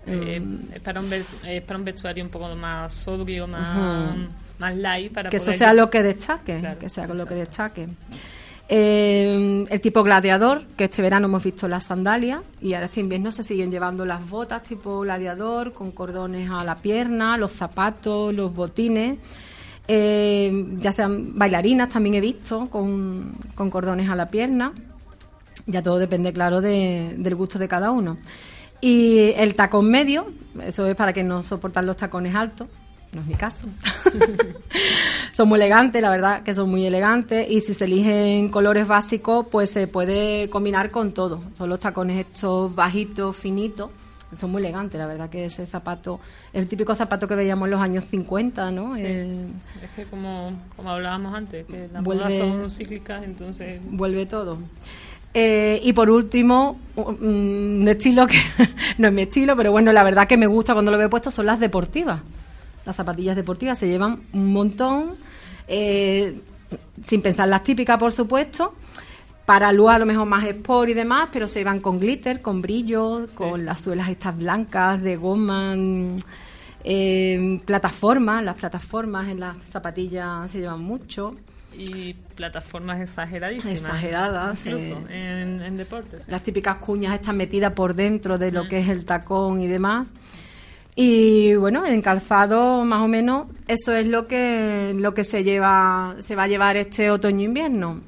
Eh, 0.07 0.39
mm, 0.39 0.73
es, 0.73 0.81
para 0.81 1.01
un, 1.01 1.11
es 1.13 1.61
para 1.63 1.79
un 1.79 1.85
vestuario 1.85 2.23
un 2.23 2.29
poco 2.29 2.55
más 2.55 2.93
sobrio, 2.93 3.47
más, 3.47 4.15
más 4.59 4.75
light. 4.75 5.11
Para 5.11 5.29
que 5.29 5.37
eso 5.37 5.53
sea 5.53 5.73
lo 5.73 5.89
que 5.89 6.03
destaque, 6.03 6.59
Claro, 6.59 6.79
que 6.79 6.89
sea 6.89 7.07
lo 7.07 7.25
que 7.25 7.35
destaque. 7.35 7.87
Eh, 8.67 9.65
el 9.69 9.81
tipo 9.81 10.01
gladiador, 10.01 10.63
que 10.75 10.85
este 10.85 11.03
verano 11.03 11.27
hemos 11.27 11.43
visto 11.43 11.67
las 11.67 11.83
sandalias 11.83 12.41
y 12.61 12.73
ahora 12.73 12.85
este 12.85 12.99
invierno 12.99 13.31
se 13.31 13.43
siguen 13.43 13.69
llevando 13.69 14.05
las 14.05 14.27
botas 14.27 14.63
tipo 14.63 15.01
gladiador 15.01 15.71
con 15.71 15.91
cordones 15.91 16.49
a 16.49 16.63
la 16.63 16.75
pierna, 16.75 17.37
los 17.37 17.51
zapatos, 17.51 18.33
los 18.33 18.55
botines, 18.55 19.19
eh, 19.87 20.65
ya 20.79 20.91
sean 20.91 21.37
bailarinas 21.37 21.89
también 21.89 22.15
he 22.15 22.21
visto 22.21 22.67
con, 22.69 23.33
con 23.55 23.69
cordones 23.69 24.09
a 24.09 24.15
la 24.15 24.27
pierna. 24.29 24.73
Ya 25.67 25.81
todo 25.81 25.97
depende, 25.99 26.31
claro, 26.33 26.61
de- 26.61 27.15
del 27.17 27.35
gusto 27.35 27.57
de 27.59 27.67
cada 27.67 27.91
uno. 27.91 28.17
Y 28.81 29.31
el 29.35 29.55
tacón 29.55 29.89
medio, 29.89 30.27
eso 30.65 30.85
es 30.85 30.95
para 30.95 31.13
que 31.13 31.23
no 31.23 31.41
soportan 31.41 31.85
los 31.87 31.97
tacones 31.97 32.35
altos, 32.35 32.67
no 33.13 33.21
es 33.21 33.27
mi 33.27 33.33
caso. 33.35 33.65
son 35.31 35.47
muy 35.49 35.57
elegantes, 35.59 36.01
la 36.01 36.09
verdad 36.09 36.43
que 36.43 36.53
son 36.53 36.69
muy 36.69 36.85
elegantes 36.85 37.49
y 37.49 37.61
si 37.61 37.73
se 37.73 37.85
eligen 37.85 38.49
colores 38.49 38.87
básicos, 38.87 39.47
pues 39.49 39.69
se 39.71 39.87
puede 39.87 40.49
combinar 40.49 40.91
con 40.91 41.13
todo. 41.13 41.41
Son 41.57 41.69
los 41.69 41.79
tacones 41.79 42.27
estos 42.27 42.75
bajitos, 42.75 43.35
finitos, 43.35 43.89
son 44.37 44.51
muy 44.51 44.61
elegantes, 44.61 44.99
la 44.99 45.05
verdad 45.07 45.29
que 45.29 45.45
ese 45.45 45.65
zapato, 45.65 46.19
el 46.53 46.67
típico 46.67 46.93
zapato 46.95 47.27
que 47.27 47.35
veíamos 47.35 47.67
en 47.67 47.71
los 47.71 47.81
años 47.81 48.05
50, 48.09 48.71
¿no? 48.71 48.95
Sí. 48.95 49.01
Eh, 49.05 49.47
Es 49.83 49.89
que 49.95 50.03
como, 50.05 50.51
como 50.75 50.89
hablábamos 50.89 51.33
antes, 51.33 51.65
que 51.67 51.87
las 51.91 52.03
Vuelve- 52.03 52.19
modas 52.23 52.35
son 52.37 52.69
cíclicas, 52.69 53.23
entonces... 53.23 53.79
vuelve 53.83 54.25
todo. 54.25 54.57
Eh, 55.33 55.79
y 55.83 55.91
por 55.93 56.09
último, 56.09 56.79
un 56.95 57.79
un 57.81 57.87
estilo 57.87 58.25
que 58.25 58.37
no 58.97 59.07
es 59.07 59.13
mi 59.13 59.23
estilo, 59.23 59.55
pero 59.55 59.71
bueno, 59.71 59.91
la 59.91 60.03
verdad 60.03 60.27
que 60.27 60.37
me 60.37 60.47
gusta 60.47 60.73
cuando 60.73 60.91
lo 60.91 60.97
veo 60.97 61.09
puesto 61.09 61.29
son 61.31 61.45
las 61.45 61.59
deportivas. 61.59 62.21
Las 62.85 62.95
zapatillas 62.95 63.35
deportivas 63.35 63.77
se 63.77 63.87
llevan 63.87 64.21
un 64.33 64.53
montón, 64.53 65.15
eh, 65.67 66.39
sin 67.03 67.21
pensar 67.21 67.47
las 67.47 67.63
típicas, 67.63 67.97
por 67.97 68.11
supuesto. 68.13 68.75
Para 69.45 69.71
luego 69.71 69.91
a 69.91 69.99
lo 69.99 70.05
mejor 70.07 70.25
más 70.25 70.43
sport 70.45 70.89
y 70.89 70.93
demás, 70.95 71.29
pero 71.31 71.47
se 71.47 71.59
llevan 71.59 71.79
con 71.79 71.99
glitter, 71.99 72.41
con 72.41 72.61
brillo, 72.61 73.27
con 73.35 73.63
las 73.63 73.81
suelas 73.81 74.09
estas 74.09 74.35
blancas 74.35 75.01
de 75.03 75.15
goma, 75.17 75.75
mm, 75.75 76.15
eh, 76.83 77.59
plataformas, 77.63 78.43
las 78.43 78.55
plataformas 78.55 79.29
en 79.29 79.39
las 79.39 79.57
zapatillas 79.69 80.49
se 80.49 80.61
llevan 80.61 80.81
mucho. 80.81 81.35
Y 81.77 82.13
plataformas 82.13 83.01
exageradísimas. 83.01 83.73
Exageradas, 83.81 84.65
Incluso 84.65 84.85
sí. 84.85 85.13
en, 85.13 85.61
en 85.61 85.77
deportes. 85.77 86.23
sí. 86.23 86.31
las 86.31 86.41
típicas 86.41 86.77
cuñas 86.77 87.13
están 87.15 87.37
metidas 87.37 87.73
por 87.73 87.93
dentro 87.93 88.37
de 88.37 88.51
lo 88.51 88.67
que 88.67 88.79
es 88.79 88.87
el 88.89 89.05
tacón 89.05 89.59
y 89.59 89.67
demás. 89.67 90.07
Y 90.95 91.53
bueno, 91.55 91.85
en 91.85 92.01
calzado 92.01 92.85
más 92.85 93.01
o 93.01 93.07
menos 93.07 93.47
eso 93.67 93.93
es 93.93 94.07
lo 94.07 94.27
que 94.27 94.93
lo 94.95 95.13
que 95.13 95.25
se 95.25 95.43
lleva 95.43 96.15
se 96.21 96.35
va 96.35 96.43
a 96.43 96.47
llevar 96.47 96.77
este 96.77 97.11
otoño 97.11 97.43
invierno. 97.43 97.99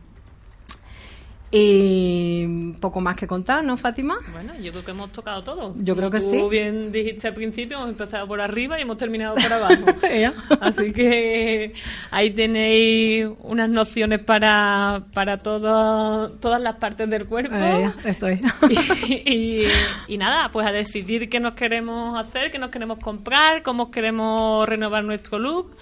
Y 1.49 2.73
poco 2.81 2.99
más 2.99 3.15
que 3.15 3.25
contar, 3.25 3.63
¿no, 3.63 3.77
Fátima? 3.77 4.17
Bueno, 4.33 4.53
yo 4.61 4.71
creo 4.71 4.83
que 4.83 4.91
hemos 4.91 5.11
tocado 5.13 5.43
todo. 5.43 5.73
Yo 5.77 5.95
creo 5.95 6.11
que 6.11 6.19
Como 6.19 6.31
sí. 6.31 6.37
Tú 6.39 6.49
bien 6.49 6.91
dijiste 6.91 7.27
al 7.29 7.33
principio, 7.33 7.77
hemos 7.77 7.89
empezado 7.89 8.27
por 8.27 8.41
arriba 8.41 8.77
y 8.77 8.81
hemos 8.81 8.97
terminado 8.97 9.35
por 9.35 9.53
abajo. 9.53 9.85
Así 10.59 10.91
que 10.91 11.73
ahí 12.11 12.31
tenéis 12.31 13.29
unas 13.43 13.69
nociones 13.69 14.19
para, 14.23 15.03
para 15.13 15.37
todo- 15.37 16.31
todas 16.31 16.61
las 16.61 16.75
partes 16.75 17.09
del 17.09 17.25
cuerpo. 17.25 17.55
Eh, 17.55 17.91
eso 18.03 18.27
es. 18.27 18.41
y, 19.07 19.21
y- 19.33 19.67
y 20.09 20.17
nada, 20.17 20.49
pues 20.51 20.67
a 20.67 20.71
decidir 20.73 21.29
qué 21.29 21.39
nos 21.39 21.53
queremos 21.53 22.17
hacer, 22.19 22.51
qué 22.51 22.59
nos 22.59 22.71
queremos 22.71 22.99
comprar, 22.99 23.63
cómo 23.63 23.89
queremos 23.89 24.67
renovar 24.67 25.03
nuestro 25.05 25.39
look 25.39 25.77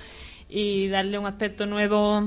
y 0.47 0.87
darle 0.89 1.17
un 1.17 1.25
aspecto 1.25 1.65
nuevo 1.65 2.21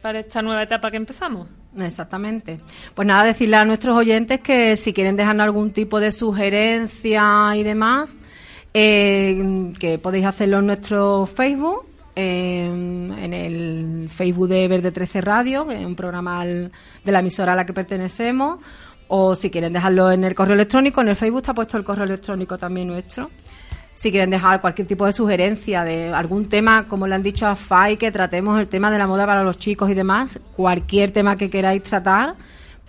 para 0.00 0.18
esta 0.18 0.42
nueva 0.42 0.64
etapa 0.64 0.90
que 0.90 0.96
empezamos. 0.96 1.48
Exactamente. 1.78 2.60
Pues 2.94 3.06
nada, 3.06 3.24
decirle 3.24 3.56
a 3.56 3.64
nuestros 3.64 3.96
oyentes 3.96 4.40
que 4.40 4.76
si 4.76 4.92
quieren 4.92 5.16
dejarnos 5.16 5.44
algún 5.44 5.70
tipo 5.70 6.00
de 6.00 6.12
sugerencia 6.12 7.52
y 7.56 7.62
demás, 7.62 8.14
eh, 8.74 9.72
que 9.78 9.98
podéis 9.98 10.26
hacerlo 10.26 10.58
en 10.58 10.66
nuestro 10.66 11.26
Facebook, 11.26 11.86
eh, 12.14 12.66
en 12.66 13.32
el 13.32 14.08
Facebook 14.10 14.48
de 14.48 14.68
Verde 14.68 14.92
13 14.92 15.20
Radio, 15.22 15.66
que 15.66 15.80
es 15.80 15.86
un 15.86 15.94
programa 15.94 16.44
de 16.44 16.70
la 17.04 17.20
emisora 17.20 17.54
a 17.54 17.56
la 17.56 17.64
que 17.64 17.72
pertenecemos, 17.72 18.58
o 19.08 19.34
si 19.34 19.50
quieren 19.50 19.72
dejarlo 19.72 20.10
en 20.10 20.24
el 20.24 20.34
correo 20.34 20.54
electrónico, 20.54 21.00
en 21.00 21.08
el 21.08 21.16
Facebook 21.16 21.40
está 21.40 21.54
puesto 21.54 21.78
el 21.78 21.84
correo 21.84 22.04
electrónico 22.04 22.58
también 22.58 22.88
nuestro. 22.88 23.30
Si 23.94 24.10
quieren 24.10 24.30
dejar 24.30 24.60
cualquier 24.60 24.88
tipo 24.88 25.06
de 25.06 25.12
sugerencia 25.12 25.84
de 25.84 26.12
algún 26.12 26.48
tema, 26.48 26.88
como 26.88 27.06
le 27.06 27.14
han 27.14 27.22
dicho 27.22 27.46
a 27.46 27.54
FAI, 27.54 27.96
que 27.96 28.10
tratemos 28.10 28.58
el 28.58 28.68
tema 28.68 28.90
de 28.90 28.98
la 28.98 29.06
moda 29.06 29.26
para 29.26 29.44
los 29.44 29.58
chicos 29.58 29.90
y 29.90 29.94
demás, 29.94 30.40
cualquier 30.56 31.12
tema 31.12 31.36
que 31.36 31.50
queráis 31.50 31.82
tratar, 31.82 32.34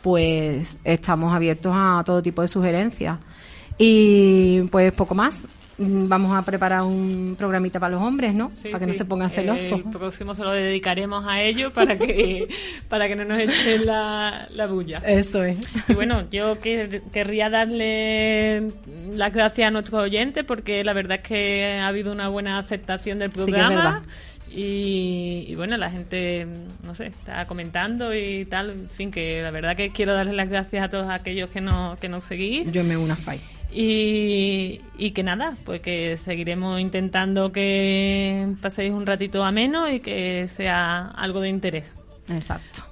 pues 0.01 0.67
estamos 0.83 1.33
abiertos 1.33 1.73
a 1.75 2.03
todo 2.05 2.21
tipo 2.21 2.41
de 2.41 2.47
sugerencias. 2.47 3.17
Y 3.77 4.61
pues 4.71 4.91
poco 4.93 5.13
más. 5.15 5.35
Mm, 5.77 6.07
Vamos 6.07 6.37
a 6.37 6.43
preparar 6.45 6.83
un 6.83 7.35
programita 7.37 7.79
para 7.79 7.93
los 7.95 8.01
hombres, 8.03 8.33
¿no? 8.35 8.51
Sí, 8.51 8.69
para 8.69 8.79
que 8.79 8.85
no 8.85 8.93
se 8.93 9.05
pongan 9.05 9.31
celosos. 9.31 9.79
El 9.79 9.83
próximo 9.91 10.35
se 10.35 10.43
lo 10.43 10.51
dedicaremos 10.51 11.25
a 11.27 11.41
ellos 11.41 11.73
para 11.73 11.97
que, 11.97 12.47
para 12.89 13.07
que 13.07 13.15
no 13.15 13.25
nos 13.25 13.39
echen 13.39 13.85
la, 13.85 14.47
la 14.51 14.67
bulla. 14.67 14.99
Eso 14.99 15.43
es. 15.43 15.57
Y 15.89 15.93
bueno, 15.93 16.29
yo 16.29 16.59
que- 16.59 17.01
querría 17.11 17.49
darle 17.49 18.71
las 19.15 19.33
gracias 19.33 19.67
a 19.67 19.71
nuestros 19.71 19.99
oyentes 20.01 20.43
porque 20.43 20.83
la 20.83 20.93
verdad 20.93 21.19
es 21.23 21.27
que 21.27 21.79
ha 21.81 21.87
habido 21.87 22.11
una 22.11 22.27
buena 22.29 22.59
aceptación 22.59 23.17
del 23.17 23.31
programa. 23.31 24.03
y, 24.51 25.45
y 25.47 25.55
bueno, 25.55 25.75
la 25.77 25.89
gente, 25.89 26.45
no 26.83 26.93
sé, 26.93 27.07
está 27.07 27.47
comentando 27.47 28.13
y 28.13 28.45
tal. 28.45 28.69
En 28.69 28.89
fin, 28.89 29.09
que 29.11 29.41
la 29.41 29.49
verdad 29.49 29.75
que 29.75 29.89
quiero 29.91 30.13
darles 30.13 30.35
las 30.35 30.49
gracias 30.49 30.83
a 30.85 30.89
todos 30.89 31.09
aquellos 31.09 31.49
que, 31.49 31.61
no, 31.61 31.95
que 31.99 32.09
nos 32.09 32.23
seguís. 32.25 32.71
Yo 32.71 32.83
me 32.83 32.95
uno 32.95 33.13
a 33.13 33.15
FAI. 33.15 33.41
Y, 33.75 34.81
y 34.97 35.11
que 35.11 35.23
nada, 35.23 35.55
pues 35.65 35.81
que 35.81 36.17
seguiremos 36.17 36.79
intentando 36.79 37.51
que 37.51 38.47
paséis 38.61 38.93
un 38.93 39.05
ratito 39.05 39.43
ameno 39.43 39.89
y 39.89 39.99
que 39.99 40.47
sea 40.47 41.07
algo 41.15 41.41
de 41.41 41.49
interés. 41.49 41.85
Exacto. 42.29 42.83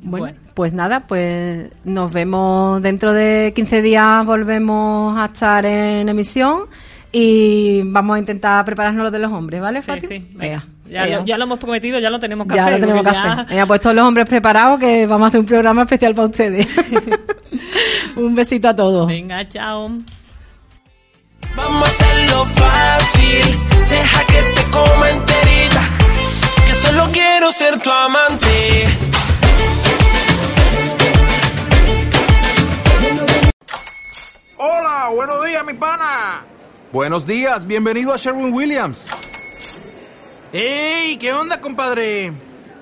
Bueno, 0.00 0.26
Bueno. 0.26 0.38
pues 0.54 0.72
nada, 0.74 1.00
pues 1.06 1.70
nos 1.84 2.12
vemos 2.12 2.82
dentro 2.82 3.14
de 3.14 3.52
15 3.56 3.80
días, 3.80 4.26
volvemos 4.26 5.16
a 5.16 5.24
estar 5.26 5.64
en 5.64 6.06
emisión 6.10 6.64
y 7.10 7.80
vamos 7.86 8.16
a 8.16 8.18
intentar 8.18 8.62
prepararnos 8.66 9.04
lo 9.04 9.10
de 9.10 9.18
los 9.20 9.32
hombres, 9.32 9.62
¿vale, 9.62 9.80
Sí, 9.80 9.86
Fati? 9.86 10.06
sí, 10.06 10.20
Venga. 10.34 10.66
Ya, 10.90 11.04
venga. 11.04 11.16
lo, 11.20 11.24
ya 11.24 11.38
lo 11.38 11.44
hemos 11.44 11.58
prometido, 11.58 11.98
ya 11.98 12.10
lo 12.10 12.18
tenemos 12.18 12.46
que 12.46 12.56
Ya 12.56 12.62
hacer. 12.62 12.74
lo 12.74 12.80
tenemos 12.80 13.04
que 13.06 13.12
ya- 13.12 13.32
hacer. 13.32 13.46
Venga, 13.46 13.66
pues 13.66 13.80
todos 13.80 13.96
los 13.96 14.04
hombres 14.04 14.28
preparados 14.28 14.78
que 14.78 15.06
vamos 15.06 15.24
a 15.24 15.28
hacer 15.28 15.40
un 15.40 15.46
programa 15.46 15.82
especial 15.82 16.14
para 16.14 16.26
ustedes. 16.28 16.68
un 18.16 18.34
besito 18.34 18.68
a 18.68 18.76
todos. 18.76 19.06
Venga, 19.06 19.46
chao. 19.48 19.88
Vamos 21.56 21.88
a 21.88 21.90
hacerlo 21.90 22.44
fácil, 22.46 23.58
deja 23.88 24.26
que 24.26 24.42
te 24.54 24.70
coma 24.70 25.10
enterita, 25.10 25.88
que 26.66 26.74
solo 26.74 27.08
quiero 27.12 27.52
ser 27.52 27.78
tu 27.80 27.90
amante. 27.90 28.86
Hola, 34.56 35.10
buenos 35.14 35.46
días, 35.46 35.64
mi 35.64 35.74
pana. 35.74 36.44
Buenos 36.92 37.26
días, 37.26 37.66
bienvenido 37.66 38.12
a 38.12 38.16
Sherwin 38.16 38.52
Williams. 38.52 39.06
¡Ey! 40.52 41.16
¿Qué 41.18 41.32
onda, 41.32 41.60
compadre? 41.60 42.32